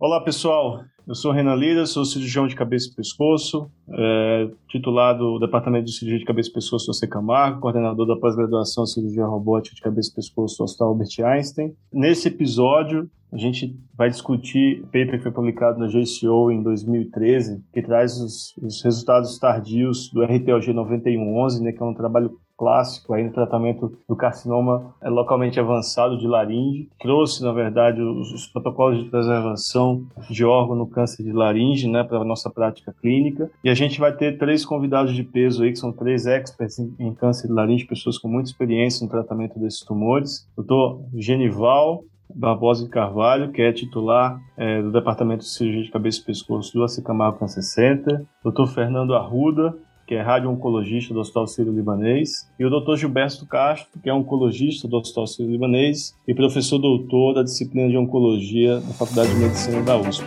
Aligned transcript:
Olá, 0.00 0.20
pessoal. 0.20 0.84
Eu 1.08 1.14
sou 1.16 1.32
Renan 1.32 1.56
Lira, 1.56 1.84
sou 1.84 2.04
cirurgião 2.04 2.46
de 2.46 2.54
cabeça 2.54 2.88
e 2.88 2.94
pescoço, 2.94 3.68
é, 3.90 4.48
titular 4.68 5.18
do 5.18 5.40
Departamento 5.40 5.86
de 5.86 5.92
Cirurgia 5.92 6.20
de 6.20 6.24
Cabeça 6.24 6.50
e 6.50 6.52
Pescoço 6.52 6.92
do 6.92 7.08
Camargo, 7.08 7.60
coordenador 7.60 8.06
da 8.06 8.14
pós-graduação 8.14 8.84
em 8.84 8.86
Cirurgia 8.86 9.26
Robótica 9.26 9.74
de 9.74 9.82
Cabeça 9.82 10.12
e 10.12 10.14
Pescoço 10.14 10.58
do 10.58 10.62
Hospital 10.62 10.88
Albert 10.90 11.08
Einstein. 11.24 11.74
Nesse 11.92 12.28
episódio, 12.28 13.10
a 13.32 13.36
gente 13.36 13.76
vai 13.96 14.08
discutir 14.08 14.82
o 14.82 14.84
paper 14.84 15.16
que 15.16 15.22
foi 15.24 15.32
publicado 15.32 15.80
na 15.80 15.88
JCO 15.88 16.52
em 16.52 16.62
2013, 16.62 17.60
que 17.72 17.82
traz 17.82 18.20
os, 18.20 18.56
os 18.58 18.80
resultados 18.84 19.36
tardios 19.36 20.12
do 20.12 20.22
RTOG 20.22 20.72
9111, 20.74 21.60
né, 21.60 21.72
que 21.72 21.82
é 21.82 21.84
um 21.84 21.92
trabalho 21.92 22.38
clássico 22.58 23.14
aí 23.14 23.22
no 23.22 23.32
tratamento 23.32 23.96
do 24.08 24.16
carcinoma 24.16 24.92
é 25.00 25.08
localmente 25.08 25.60
avançado 25.60 26.18
de 26.18 26.26
laringe. 26.26 26.88
Trouxe, 27.00 27.42
na 27.42 27.52
verdade, 27.52 28.02
os, 28.02 28.32
os 28.32 28.46
protocolos 28.48 29.02
de 29.02 29.08
preservação 29.08 30.04
de 30.28 30.44
órgão 30.44 30.74
no 30.74 30.86
câncer 30.86 31.22
de 31.22 31.32
laringe, 31.32 31.88
né, 31.88 32.02
para 32.02 32.18
a 32.18 32.24
nossa 32.24 32.50
prática 32.50 32.92
clínica. 33.00 33.48
E 33.62 33.70
a 33.70 33.74
gente 33.74 34.00
vai 34.00 34.12
ter 34.12 34.36
três 34.36 34.66
convidados 34.66 35.14
de 35.14 35.22
peso 35.22 35.62
aí, 35.62 35.70
que 35.70 35.78
são 35.78 35.92
três 35.92 36.26
experts 36.26 36.80
em, 36.80 36.94
em 36.98 37.14
câncer 37.14 37.46
de 37.46 37.52
laringe, 37.52 37.86
pessoas 37.86 38.18
com 38.18 38.28
muita 38.28 38.50
experiência 38.50 39.04
no 39.04 39.10
tratamento 39.10 39.58
desses 39.58 39.80
tumores. 39.80 40.48
Doutor 40.56 41.00
Genival, 41.14 42.02
Barbosa 42.34 42.84
de 42.84 42.90
Carvalho, 42.90 43.52
que 43.52 43.62
é 43.62 43.72
titular 43.72 44.38
é, 44.56 44.82
do 44.82 44.92
Departamento 44.92 45.44
de 45.44 45.50
Cirurgia 45.50 45.82
de 45.84 45.90
Cabeça 45.90 46.20
e 46.20 46.24
Pescoço 46.24 46.74
do 46.74 46.84
Acicamargo 46.84 47.38
Cancer 47.38 47.62
Center, 47.62 48.24
Dr. 48.44 48.66
Fernando 48.66 49.14
Arruda, 49.14 49.74
que 50.08 50.14
é 50.14 50.22
radio-oncologista 50.22 51.12
do 51.12 51.20
Hospital 51.20 51.46
Sírio-Libanês, 51.46 52.50
e 52.58 52.64
o 52.64 52.70
Dr. 52.70 52.96
Gilberto 52.96 53.44
Castro, 53.46 54.00
que 54.02 54.08
é 54.08 54.14
oncologista 54.14 54.88
do 54.88 54.96
Hospital 54.96 55.26
Sírio-Libanês 55.26 56.16
e 56.26 56.34
professor 56.34 56.78
doutor 56.78 57.34
da 57.34 57.42
disciplina 57.42 57.90
de 57.90 57.96
Oncologia 57.98 58.80
na 58.80 58.94
Faculdade 58.94 59.28
de 59.28 59.36
Medicina 59.36 59.82
da 59.82 59.98
USP. 59.98 60.24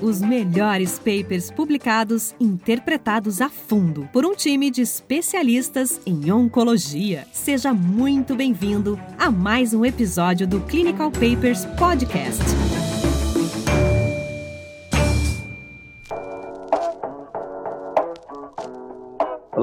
Os 0.00 0.22
melhores 0.22 0.98
papers 0.98 1.50
publicados, 1.50 2.34
interpretados 2.40 3.42
a 3.42 3.50
fundo 3.50 4.08
por 4.10 4.24
um 4.24 4.34
time 4.34 4.70
de 4.70 4.80
especialistas 4.80 6.00
em 6.06 6.30
oncologia. 6.30 7.26
Seja 7.30 7.74
muito 7.74 8.34
bem-vindo 8.34 8.98
a 9.18 9.30
mais 9.30 9.74
um 9.74 9.84
episódio 9.84 10.46
do 10.46 10.60
Clinical 10.60 11.10
Papers 11.10 11.66
Podcast. 11.78 12.85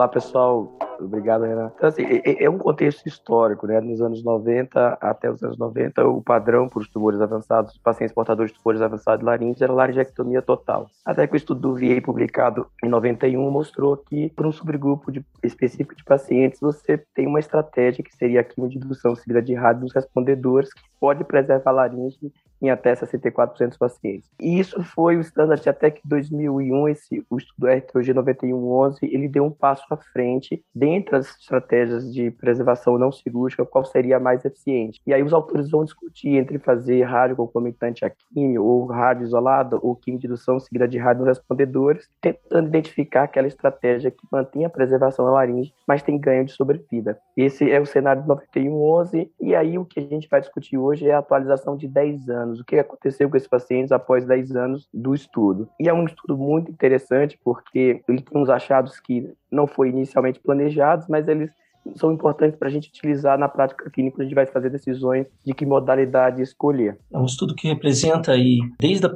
Pessoal. 0.08 0.72
Obrigado, 1.06 1.44
Renato. 1.44 1.74
Então, 1.78 1.90
assim, 1.90 2.04
é, 2.04 2.44
é, 2.44 2.50
um 2.50 2.58
contexto 2.58 3.06
histórico, 3.08 3.68
né? 3.68 3.80
Nos 3.82 4.02
anos 4.02 4.24
90 4.24 4.98
até 5.02 5.30
os 5.30 5.44
anos 5.44 5.58
90, 5.58 6.06
o 6.08 6.22
padrão 6.22 6.68
para 6.68 6.80
os 6.80 6.90
tumores 6.90 7.22
avançados, 7.22 7.78
pacientes 7.78 8.14
portadores 8.14 8.52
de 8.52 8.60
tumores 8.60 8.82
avançados 8.82 9.20
de 9.20 9.26
laringe, 9.26 9.64
era 9.64 9.74
laringectomia 9.74 10.42
total. 10.42 10.90
Até 11.06 11.28
que 11.28 11.34
o 11.34 11.38
estudo 11.38 11.62
do 11.62 11.76
VA, 11.76 12.02
publicado 12.02 12.68
em 12.84 12.90
91, 12.90 13.50
mostrou 13.50 13.98
que, 13.98 14.30
para 14.30 14.48
um 14.48 14.52
subgrupo 14.52 15.12
de, 15.12 15.26
específico 15.44 15.96
de 15.96 16.04
pacientes, 16.04 16.60
você 16.60 16.98
tem 17.14 17.28
uma 17.28 17.40
estratégia 17.40 18.04
que 18.04 18.16
seria 18.16 18.42
a 18.42 18.44
quimioindução 18.44 19.16
seguida 19.16 19.42
de 19.42 19.54
rádio 19.54 19.82
dos 19.82 19.94
respondedores, 19.94 20.74
que 20.74 20.82
pode 21.00 21.24
preservar 21.24 21.72
a 21.72 21.74
laringe 21.74 22.32
em 22.64 22.70
até 22.70 22.94
64% 22.94 23.68
dos 23.68 23.78
pacientes. 23.78 24.30
E 24.40 24.58
isso 24.58 24.82
foi 24.84 25.18
o 25.18 25.22
standard 25.22 25.68
até 25.68 25.92
que 25.92 26.02
2001, 26.06 26.88
esse, 26.88 27.26
o 27.30 27.38
estudo 27.38 27.68
RTOG 27.68 28.14
9111, 28.14 29.00
ele 29.02 29.28
deu 29.28 29.44
um 29.44 29.52
passo 29.52 29.86
à 29.90 29.98
frente 29.98 30.64
dentre 30.94 31.16
as 31.16 31.28
estratégias 31.40 32.14
de 32.14 32.30
preservação 32.30 32.98
não 32.98 33.12
cirúrgica, 33.12 33.66
qual 33.66 33.84
seria 33.84 34.18
a 34.18 34.20
mais 34.20 34.46
eficiente. 34.46 35.02
E 35.06 35.14
aí 35.14 35.24
os 35.24 35.34
autores 35.34 35.70
vão 35.70 35.84
discutir 35.84 36.36
entre 36.36 36.60
fazer 36.60 37.02
rádio 37.04 37.36
concomitante 37.36 38.06
a 38.06 38.10
químio, 38.10 38.64
ou 38.64 38.86
rádio 38.86 39.24
isolada, 39.24 39.78
ou 39.82 39.96
químio 39.96 40.20
de 40.20 40.28
indução 40.28 40.60
seguida 40.60 40.88
de 40.88 40.98
rádio 40.98 41.26
respondedores, 41.26 42.08
tentando 42.22 42.68
identificar 42.68 43.24
aquela 43.24 43.48
estratégia 43.48 44.12
que 44.12 44.28
mantém 44.32 44.66
a 44.66 44.70
preservação 44.70 45.26
da 45.26 45.32
laringe, 45.32 45.74
mas 45.88 46.04
tem 46.04 46.20
ganho 46.20 46.46
de 46.46 46.52
sobrevida. 46.52 47.18
Esse 47.36 47.70
é 47.70 47.80
o 47.80 47.86
cenário 47.86 48.22
de 48.22 48.28
9111, 48.28 49.32
e 49.42 49.56
aí 49.56 49.78
o 49.78 49.86
que 49.86 50.00
a 50.00 50.04
gente 50.04 50.30
vai 50.30 50.40
discutir 50.40 50.78
hoje 50.78 51.08
é 51.08 51.14
a 51.14 51.20
atualização 51.20 51.76
de 51.76 51.88
10 51.88 52.30
anos 52.30 52.54
anos, 52.54 52.60
o 52.60 52.66
que 52.66 52.78
aconteceu 52.78 53.30
com 53.30 53.38
esses 53.38 53.48
pacientes 53.48 53.92
após 53.92 54.26
10 54.26 54.56
anos 54.56 54.88
do 54.94 55.14
estudo. 55.14 55.70
E 55.80 55.90
é 55.90 55.94
um 55.94 56.06
estudo 56.06 56.38
muito 56.38 56.72
interessante 56.72 57.40
porque 57.44 58.02
ele 58.08 58.22
tem 58.22 58.42
uns 58.42 58.50
achados 58.50 59.00
que 59.00 59.34
não 59.54 59.68
foi 59.68 59.90
inicialmente 59.90 60.40
planejados, 60.40 61.08
mas 61.08 61.28
eles 61.28 61.52
são 61.96 62.12
importantes 62.12 62.58
para 62.58 62.70
a 62.70 62.72
gente 62.72 62.90
utilizar 62.90 63.38
na 63.38 63.50
prática 63.50 63.90
clínica 63.90 64.22
a 64.22 64.24
gente 64.24 64.36
vai 64.36 64.46
fazer 64.46 64.70
decisões 64.70 65.28
de 65.46 65.54
que 65.54 65.66
modalidade 65.66 66.42
escolher. 66.42 66.98
É 67.12 67.18
um 67.18 67.26
estudo 67.26 67.54
que 67.54 67.68
representa 67.68 68.32
aí, 68.32 68.60
desde 68.80 69.06
a 69.06 69.14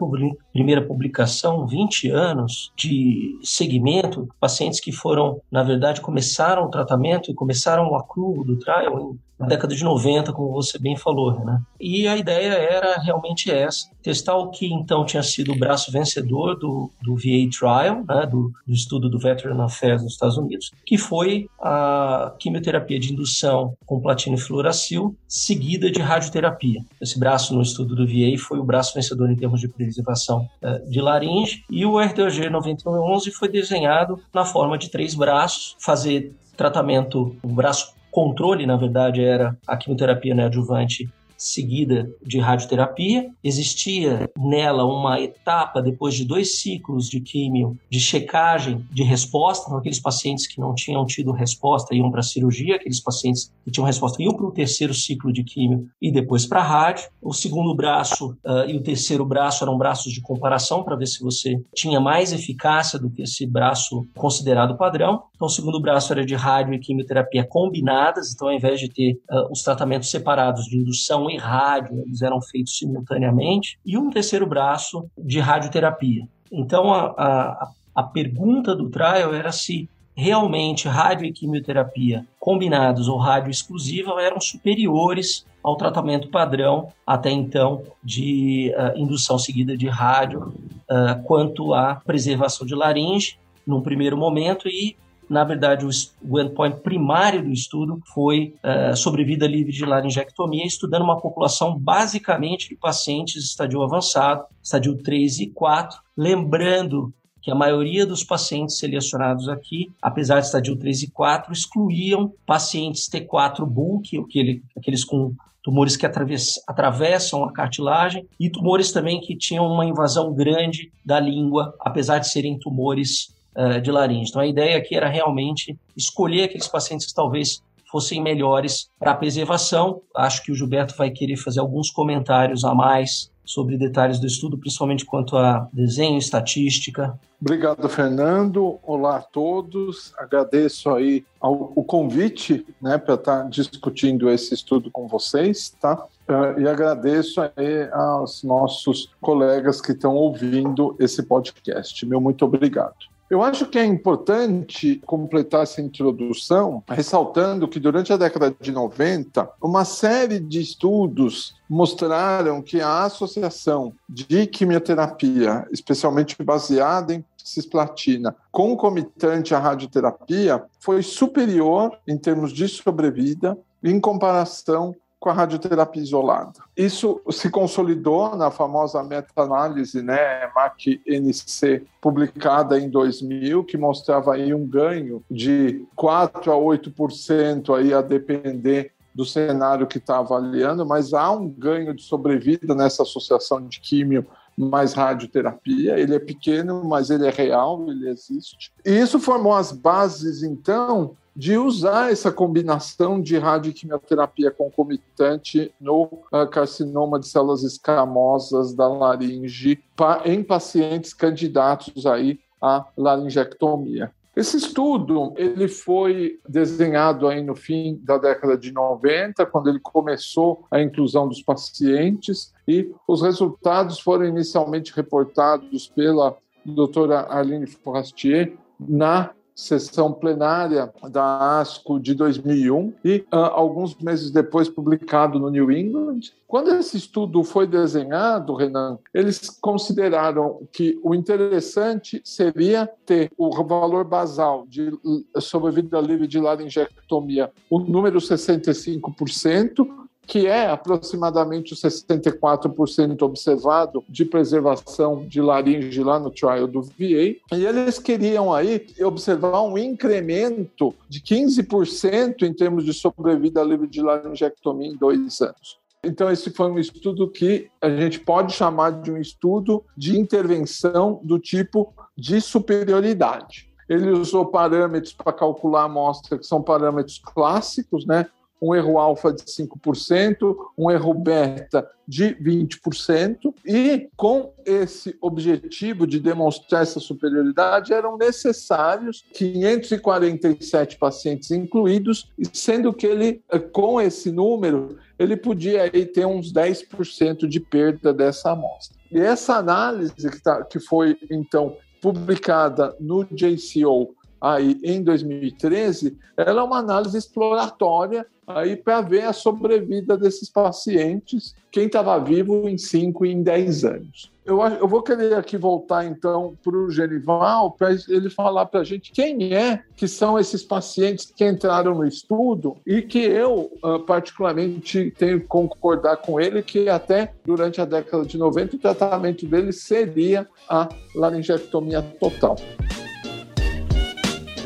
primeira 0.52 0.86
publicação, 0.86 1.66
20 1.66 2.09
anos 2.09 2.72
de 2.76 3.40
segmento, 3.42 4.28
pacientes 4.40 4.80
que 4.80 4.92
foram, 4.92 5.42
na 5.52 5.64
verdade, 5.64 6.02
começaram 6.02 6.66
o 6.66 6.70
tratamento 6.70 7.31
e 7.31 7.34
começaram 7.34 7.90
o 7.90 7.96
acrue 7.96 8.46
do 8.46 8.59
trial 8.59 9.16
na 9.40 9.48
década 9.48 9.75
de 9.75 9.84
90, 9.84 10.34
como 10.34 10.52
você 10.52 10.80
bem 10.80 10.96
falou, 10.96 11.44
né? 11.46 11.62
E 11.80 12.08
a 12.08 12.18
ideia 12.18 12.53
era 12.53 13.00
realmente 13.00 13.52
essa, 13.52 13.90
testar 14.02 14.36
o 14.36 14.50
que 14.50 14.66
então 14.66 15.06
tinha 15.06 15.22
sido 15.22 15.52
o 15.52 15.58
braço 15.58 15.92
vencedor 15.92 16.56
do, 16.56 16.90
do 17.02 17.16
VA 17.16 17.47
Trial, 17.52 18.03
né, 18.08 18.26
do, 18.26 18.52
do 18.66 18.74
estudo 18.74 19.09
do 19.09 19.20
Veteran 19.20 19.64
Affairs 19.64 20.02
nos 20.02 20.14
Estados 20.14 20.38
Unidos, 20.38 20.72
que 20.86 20.97
foi 20.97 21.47
a 21.59 22.34
quimioterapia 22.40 23.00
de 23.00 23.14
indução 23.14 23.76
com 23.86 24.00
platina 24.00 24.36
e 24.36 24.40
fluoracil, 24.40 25.16
seguida 25.28 25.92
de 25.92 26.02
radioterapia. 26.02 26.81
Esse 27.02 27.20
braço 27.20 27.53
no 27.53 27.62
estudo 27.62 27.96
do 27.96 28.08
VA 28.08 28.38
foi 28.40 28.59
o 28.59 28.64
braço 28.64 28.94
vencedor 28.96 29.30
em 29.30 29.36
termos 29.36 29.59
de 29.59 29.68
preservação 29.68 30.47
eh, 30.62 30.80
de 30.88 31.02
laringe, 31.02 31.64
e 31.70 31.86
o 31.86 32.00
RTOG 32.00 32.50
9111 32.50 33.31
foi 33.31 33.50
desenhado 33.50 34.20
na 34.34 34.46
forma 34.46 34.78
de 34.78 34.90
três 34.90 35.14
braços, 35.14 35.76
fazer 35.80 36.34
tratamento, 36.56 37.36
o 37.44 37.50
braço 37.50 37.94
controle, 38.17 38.66
na 38.66 38.75
verdade, 38.75 39.23
era 39.23 39.55
a 39.67 39.78
quimioterapia 39.78 40.33
neoadjuvante 40.33 41.07
seguida 41.38 42.09
de 42.25 42.40
radioterapia. 42.40 43.30
Existia 43.44 44.30
nela 44.38 44.84
uma 44.86 45.20
etapa, 45.20 45.81
depois 45.81 46.16
de 46.16 46.25
dois 46.25 46.59
ciclos 46.59 47.09
de 47.09 47.22
químio, 47.22 47.78
de 47.90 48.00
checagem 48.00 48.86
de 48.92 49.03
resposta. 49.03 49.66
Então, 49.68 49.78
aqueles 49.78 50.00
pacientes 50.00 50.47
que 50.47 50.59
não 50.59 50.74
tinham 50.74 51.06
tido 51.06 51.31
resposta 51.31 51.96
iam 51.96 52.09
para 52.09 52.22
a 52.22 52.24
cirurgia, 52.24 52.76
aqueles 52.76 53.02
pacientes 53.02 53.52
que 53.64 53.72
tinham 53.72 53.86
resposta 53.86 54.22
iam 54.22 54.34
para 54.34 54.46
o 54.46 54.52
terceiro 54.52 54.94
ciclo 54.94 55.31
de 55.31 55.44
químio 55.44 55.88
e 56.02 56.12
depois 56.12 56.46
para 56.46 56.62
a 56.62 56.64
rádio. 56.64 57.08
O 57.22 57.34
segundo 57.34 57.76
braço 57.76 58.38
uh, 58.46 58.68
e 58.68 58.76
o 58.76 58.81
terceiro 58.81 59.26
braço 59.26 59.64
eram 59.64 59.78
braços 59.78 60.12
de 60.12 60.22
comparação 60.22 60.84
para 60.84 60.96
ver 60.96 61.08
se 61.08 61.22
você 61.22 61.62
tinha 61.76 62.00
mais 62.00 62.34
eficácia 62.34 62.97
do 62.97 63.09
que 63.09 63.22
esse 63.22 63.46
braço 63.46 64.06
considerado 64.16 64.78
padrão. 64.78 65.24
Então, 65.36 65.47
o 65.47 65.52
segundo 65.52 65.80
braço 65.80 66.12
era 66.12 66.26
de 66.26 66.36
rádio 66.36 66.74
e 66.74 66.80
quimioterapia 66.80 67.46
combinadas. 67.47 68.34
Então, 68.34 68.47
ao 68.47 68.53
invés 68.53 68.80
de 68.80 68.90
ter 68.90 69.20
uh, 69.30 69.52
os 69.52 69.62
tratamentos 69.62 70.09
separados 70.09 70.66
de 70.66 70.78
indução 70.78 71.27
e 71.30 71.38
rádio, 71.38 72.04
eles 72.06 72.22
eram 72.22 72.42
feitos 72.42 72.78
simultaneamente, 72.78 73.80
e 73.86 73.98
um 73.98 74.10
terceiro 74.10 74.46
braço 74.46 75.10
de 75.18 75.40
radioterapia. 75.40 76.28
Então, 76.52 76.94
a, 76.94 77.14
a, 77.18 77.70
a 77.96 78.04
pergunta 78.04 78.76
do 78.76 78.90
trial 78.90 79.34
era 79.34 79.52
se 79.52 79.90
realmente 80.16 80.88
rádio 80.88 81.28
e 81.28 81.32
quimioterapia 81.32 82.26
combinados 82.40 83.08
ou 83.08 83.20
rádio 83.20 83.52
exclusiva 83.52 84.20
eram 84.20 84.42
superiores 84.42 85.46
ao 85.62 85.76
tratamento 85.76 86.30
padrão 86.30 86.88
até 87.06 87.30
então 87.30 87.84
de 88.04 88.74
uh, 88.76 88.98
indução 88.98 89.38
seguida 89.38 89.78
de 89.78 89.88
rádio 89.88 90.54
uh, 90.90 91.22
quanto 91.24 91.72
à 91.72 91.96
preservação 91.96 92.66
de 92.66 92.74
laringe 92.74 93.38
num 93.66 93.82
primeiro 93.82 94.18
momento 94.18 94.68
e 94.68 94.98
na 95.30 95.44
verdade, 95.44 95.86
o, 95.86 95.90
o 96.22 96.40
endpoint 96.40 96.78
primário 96.82 97.44
do 97.44 97.52
estudo 97.52 98.02
foi 98.14 98.56
uh, 98.64 98.96
sobrevida 98.96 99.46
livre 99.46 99.72
de 99.72 99.86
laringectomia, 99.86 100.66
estudando 100.66 101.04
uma 101.04 101.20
população 101.20 101.78
basicamente 101.78 102.70
de 102.70 102.76
pacientes 102.76 103.44
estadio 103.44 103.84
avançado, 103.84 104.46
estadio 104.64 104.96
3 104.96 105.40
e 105.40 105.47
4, 105.47 106.00
lembrando 106.16 107.14
que 107.41 107.52
a 107.52 107.56
maioria 107.56 108.06
dos 108.06 108.24
pacientes 108.24 108.78
selecionados 108.78 109.47
aqui, 109.47 109.90
apesar 110.02 110.40
de 110.40 110.47
estadio 110.47 110.76
3 110.76 111.03
e 111.03 111.12
4, 111.12 111.53
excluíam 111.53 112.34
pacientes 112.46 113.09
T4 113.09 113.66
bulk, 113.66 114.18
aquele, 114.18 114.62
aqueles 114.76 115.06
com 115.06 115.34
tumores 115.64 115.97
que 115.97 116.06
atravessam 116.06 117.44
a 117.44 117.52
cartilagem 117.52 118.26
e 118.40 118.50
tumores 118.50 118.91
também 118.91 119.20
que 119.20 119.35
tinham 119.35 119.66
uma 119.66 119.85
invasão 119.85 120.34
grande 120.34 120.91
da 121.06 121.20
língua, 121.20 121.73
apesar 121.82 122.20
de 122.20 122.30
serem 122.30 122.58
tumores 122.58 123.35
uh, 123.58 123.82
de 123.82 123.92
laringe. 123.92 124.30
Então 124.30 124.42
a 124.42 124.48
ideia 124.48 124.78
aqui 124.78 124.96
era 124.96 125.09
realmente 125.09 125.78
escolher 125.96 126.44
aqueles 126.44 126.68
pacientes 126.68 127.08
que 127.08 127.14
talvez 127.14 127.62
fossem 127.90 128.22
melhores 128.22 128.90
para 129.00 129.12
a 129.12 129.16
preservação. 129.16 130.02
Acho 130.16 130.44
que 130.44 130.52
o 130.52 130.56
Gilberto 130.56 130.96
vai 130.96 131.09
querer 131.09 131.38
fazer 131.38 131.59
alguns 131.59 131.90
comentários 131.90 132.64
a 132.64 132.76
mais 132.76 133.32
sobre 133.48 133.78
detalhes 133.78 134.20
do 134.20 134.28
estudo, 134.28 134.58
principalmente 134.58 135.06
quanto 135.06 135.38
a 135.38 135.70
desenho, 135.72 136.18
estatística. 136.18 137.18
Obrigado, 137.40 137.88
Fernando. 137.88 138.78
Olá 138.84 139.18
a 139.18 139.22
todos. 139.22 140.14
Agradeço 140.18 140.90
aí 140.90 141.24
ao, 141.40 141.72
o 141.74 141.84
convite 141.84 142.66
né, 142.82 142.98
para 142.98 143.14
estar 143.14 143.50
discutindo 143.50 144.30
esse 144.30 144.54
estudo 144.54 144.92
com 144.92 145.08
vocês, 145.08 145.74
tá? 145.80 146.06
Uh, 146.28 146.59
e 146.59 146.68
agradeço 146.68 147.40
aí 147.40 147.90
aos 147.94 148.44
nossos 148.44 149.09
colegas 149.22 149.80
que 149.80 149.94
estão 149.94 150.14
ouvindo 150.14 150.94
esse 151.00 151.24
podcast. 151.24 152.06
Meu 152.06 152.20
muito 152.20 152.44
obrigado. 152.44 153.16
Eu 153.29 153.44
acho 153.44 153.66
que 153.66 153.78
é 153.78 153.85
importante 153.85 155.02
completar 155.06 155.64
essa 155.64 155.82
introdução 155.82 156.82
ressaltando 156.88 157.68
que 157.68 157.79
durante 157.79 158.14
a 158.14 158.18
década 158.18 158.56
de 158.58 158.72
90, 158.72 159.50
uma 159.62 159.84
série 159.84 160.40
de 160.40 160.62
estudos 160.62 161.56
mostraram 161.70 162.62
que 162.62 162.79
a 162.79 163.03
associação 163.03 163.94
de 164.08 164.47
quimioterapia, 164.47 165.68
especialmente 165.72 166.41
baseada 166.41 167.14
em 167.14 167.26
cisplatina, 167.38 168.34
concomitante 168.50 169.53
à 169.53 169.59
radioterapia, 169.59 170.64
foi 170.80 171.03
superior 171.03 171.97
em 172.08 172.18
termos 172.18 172.53
de 172.53 172.68
sobrevida 172.68 173.58
em 173.84 174.00
comparação 174.00 174.96
com 175.19 175.29
a 175.29 175.34
radioterapia 175.34 176.02
isolada. 176.02 176.53
Isso 176.75 177.22
se 177.31 177.49
consolidou 177.49 178.35
na 178.35 178.52
famosa 178.52 179.02
meta-análise, 179.03 180.02
né, 180.02 180.47
MAC-NC, 180.55 181.85
publicada 181.99 182.79
em 182.79 182.90
2000, 182.90 183.64
que 183.64 183.78
mostrava 183.78 184.35
aí 184.35 184.53
um 184.53 184.66
ganho 184.66 185.23
de 185.29 185.85
4 185.96 186.52
a 186.52 186.55
8% 186.55 187.75
aí 187.75 187.93
a 187.93 188.02
depender 188.02 188.91
do 189.14 189.25
cenário 189.25 189.87
que 189.87 189.97
está 189.97 190.19
avaliando, 190.19 190.85
mas 190.85 191.11
há 191.11 191.31
um 191.31 191.49
ganho 191.49 191.96
de 191.96 192.03
sobrevida 192.03 192.75
nessa 192.75 193.02
associação 193.02 193.67
de 193.67 193.79
químio 193.79 194.23
mais 194.58 194.94
radioterapia. 194.94 196.00
Ele 196.00 196.16
é 196.16 196.20
pequeno, 196.20 196.84
mas 196.84 197.09
ele 197.09 197.28
é 197.28 197.30
real, 197.30 197.86
ele 197.90 198.09
existe. 198.09 198.72
E 198.84 198.92
isso 198.92 199.20
formou 199.20 199.54
as 199.54 199.72
bases, 199.72 200.42
então, 200.42 201.16
de 201.36 201.56
usar 201.56 202.12
essa 202.12 202.32
combinação 202.32 203.22
de 203.22 203.38
radioquimioterapia 203.38 204.50
concomitante 204.50 205.72
no 205.80 206.06
uh, 206.34 206.48
carcinoma 206.50 207.20
de 207.20 207.28
células 207.28 207.62
escamosas 207.62 208.74
da 208.74 208.88
laringe 208.88 209.80
em 210.26 210.42
pacientes 210.42 211.14
candidatos 211.14 212.08
aí 212.08 212.40
à 212.59 212.88
laringectomia. 212.98 214.12
Esse 214.37 214.55
estudo 214.55 215.34
ele 215.35 215.67
foi 215.67 216.39
desenhado 216.47 217.28
aí 217.28 217.41
no 217.41 217.55
fim 217.55 217.99
da 218.03 218.19
década 218.19 218.55
de 218.55 218.72
90, 218.72 219.43
quando 219.47 219.67
ele 219.67 219.79
começou 219.79 220.63
a 220.69 220.79
inclusão 220.79 221.28
dos 221.28 221.41
pacientes, 221.41 222.53
e 222.67 222.93
os 223.07 223.23
resultados 223.23 223.99
foram 223.99 224.25
inicialmente 224.25 224.93
reportados 224.95 225.87
pela 225.87 226.37
doutora 226.63 227.25
Aline 227.31 227.66
Forrastier 227.66 228.53
na 228.79 229.31
sessão 229.58 230.14
plenária 230.14 230.94
da 231.09 231.59
ASCO 231.59 232.00
de 232.00 232.14
2001 232.14 232.94
e 233.04 233.26
uh, 233.34 233.38
alguns 233.38 233.96
meses 233.96 234.30
depois 234.30 234.70
publicado 234.70 235.40
no 235.40 235.50
New 235.50 235.72
England. 235.72 236.32
Quando 236.46 236.76
esse 236.76 236.96
estudo 236.96 237.44
foi 237.44 237.66
desenhado, 237.66 238.54
Renan, 238.54 239.00
eles 239.12 239.50
consideraram 239.50 240.62
que 240.72 241.00
o 241.04 241.16
interessante 241.16 242.22
seria 242.24 242.88
ter 243.04 243.32
o 243.36 243.52
valor 243.64 244.06
basal 244.06 244.66
de 244.68 244.92
sobrevida 245.40 246.00
livre 246.00 246.28
de 246.28 246.40
laringectomia, 246.40 247.52
o 247.68 247.80
número 247.80 248.20
65%, 248.20 250.07
que 250.28 250.46
é 250.46 250.70
aproximadamente 250.70 251.74
o 251.74 251.76
64% 251.76 253.22
observado 253.22 254.03
de 254.09 254.26
preservação 254.26 255.26
de 255.26 255.41
laringe 255.41 256.03
lá 256.03 256.20
no 256.20 256.29
trial 256.29 256.68
do 256.68 256.82
VA. 256.82 257.38
E 257.53 257.65
eles 257.65 257.98
queriam 257.98 258.53
aí 258.53 258.86
observar 259.01 259.62
um 259.62 259.77
incremento 259.77 260.94
de 261.08 261.22
15% 261.22 262.44
em 262.44 262.53
termos 262.53 262.84
de 262.84 262.94
sobrevida 262.94 263.63
livre 263.63 263.88
de 263.88 264.01
laringectomia 264.01 264.89
em 264.89 264.98
dois 264.98 265.39
anos. 265.39 265.79
Então, 266.03 266.30
esse 266.30 266.51
foi 266.51 266.70
um 266.70 266.77
estudo 266.77 267.27
que 267.27 267.70
a 267.82 267.89
gente 267.89 268.20
pode 268.20 268.53
chamar 268.53 269.01
de 269.01 269.12
um 269.12 269.18
estudo 269.18 269.84
de 269.96 270.18
intervenção 270.18 271.20
do 271.24 271.39
tipo 271.39 271.94
de 272.15 272.39
superioridade. 272.39 273.68
Ele 273.89 274.12
usou 274.12 274.46
parâmetros 274.46 275.13
para 275.13 275.32
calcular 275.32 275.82
a 275.82 275.86
amostra 275.86 276.38
que 276.38 276.46
são 276.46 276.62
parâmetros 276.62 277.20
clássicos, 277.20 278.06
né? 278.06 278.27
Um 278.62 278.74
erro 278.75 278.98
alfa 278.98 279.32
de 279.32 279.44
5%, 279.44 280.56
um 280.77 280.89
erro 280.89 281.13
beta 281.13 281.88
de 282.08 282.36
20%, 282.36 283.54
e 283.65 284.10
com 284.15 284.54
esse 284.65 285.18
objetivo 285.22 286.08
de 286.08 286.20
demonstrar 286.20 286.84
essa 286.84 287.00
superioridade 287.00 287.94
eram 287.94 288.18
necessários 288.18 289.25
547 289.34 290.98
pacientes 290.98 291.51
incluídos, 291.51 292.32
sendo 292.54 292.94
que 292.94 293.06
ele, 293.06 293.42
com 293.74 294.00
esse 294.00 294.32
número, 294.32 294.98
ele 295.20 295.36
podia 295.36 295.84
aí 295.84 296.06
ter 296.06 296.25
uns 296.25 296.51
10% 296.54 297.48
de 297.48 297.60
perda 297.60 298.13
dessa 298.13 298.51
amostra. 298.51 298.98
E 299.12 299.20
essa 299.20 299.56
análise 299.56 300.13
que, 300.13 300.42
tá, 300.42 300.63
que 300.63 300.80
foi, 300.80 301.18
então, 301.30 301.75
publicada 302.01 302.96
no 303.00 303.25
JCO 303.25 304.15
aí 304.39 304.79
em 304.84 305.03
2013, 305.03 306.17
ela 306.36 306.62
é 306.62 306.63
uma 306.63 306.79
análise 306.79 307.17
exploratória 307.17 308.25
aí 308.48 308.77
para 308.77 309.01
ver 309.01 309.24
a 309.24 309.34
sobrevida 309.34 310.17
desses 310.17 310.50
pacientes, 310.50 311.53
quem 311.69 311.88
estava 311.88 312.17
vivo 312.17 312.69
em 312.69 312.77
5 312.77 313.25
e 313.25 313.31
em 313.31 313.43
10 313.43 313.84
anos. 313.84 314.31
Eu, 314.45 314.62
eu 314.62 314.88
vou 314.88 315.03
querer 315.03 315.34
aqui 315.34 315.57
voltar 315.57 316.05
então 316.05 316.57
para 316.63 316.74
o 316.74 316.89
Genival 316.89 317.72
para 317.72 317.91
ele 318.07 318.29
falar 318.29 318.65
para 318.67 318.79
a 318.79 318.84
gente 318.86 319.12
quem 319.12 319.53
é 319.53 319.84
que 319.93 320.07
são 320.07 320.39
esses 320.39 320.63
pacientes 320.63 321.34
que 321.36 321.45
entraram 321.45 321.93
no 321.93 322.07
estudo 322.07 322.77
e 322.88 323.01
que 323.01 323.19
eu 323.19 323.69
ah, 323.84 324.00
particularmente 324.00 325.13
tenho 325.17 325.41
que 325.41 325.48
concordar 325.48 326.15
com 326.15 326.39
ele 326.39 326.63
que 326.63 326.88
até 326.88 327.34
durante 327.45 327.81
a 327.81 327.86
década 327.86 328.25
de 328.25 328.38
90 328.38 328.77
o 328.77 328.79
tratamento 328.79 329.45
dele 329.45 329.74
seria 329.74 330.48
a 330.69 330.88
laringectomia 331.13 332.01
total 332.01 332.55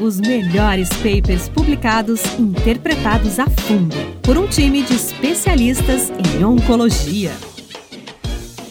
os 0.02 0.20
melhores 0.20 0.90
papers 0.90 1.48
publicados 1.48 2.24
interpretados 2.40 3.38
a 3.40 3.46
fundo 3.46 3.96
por 4.24 4.36
um 4.36 4.48
time 4.48 4.82
de 4.82 4.96
especialistas 4.96 6.10
em 6.10 6.44
oncologia. 6.44 7.30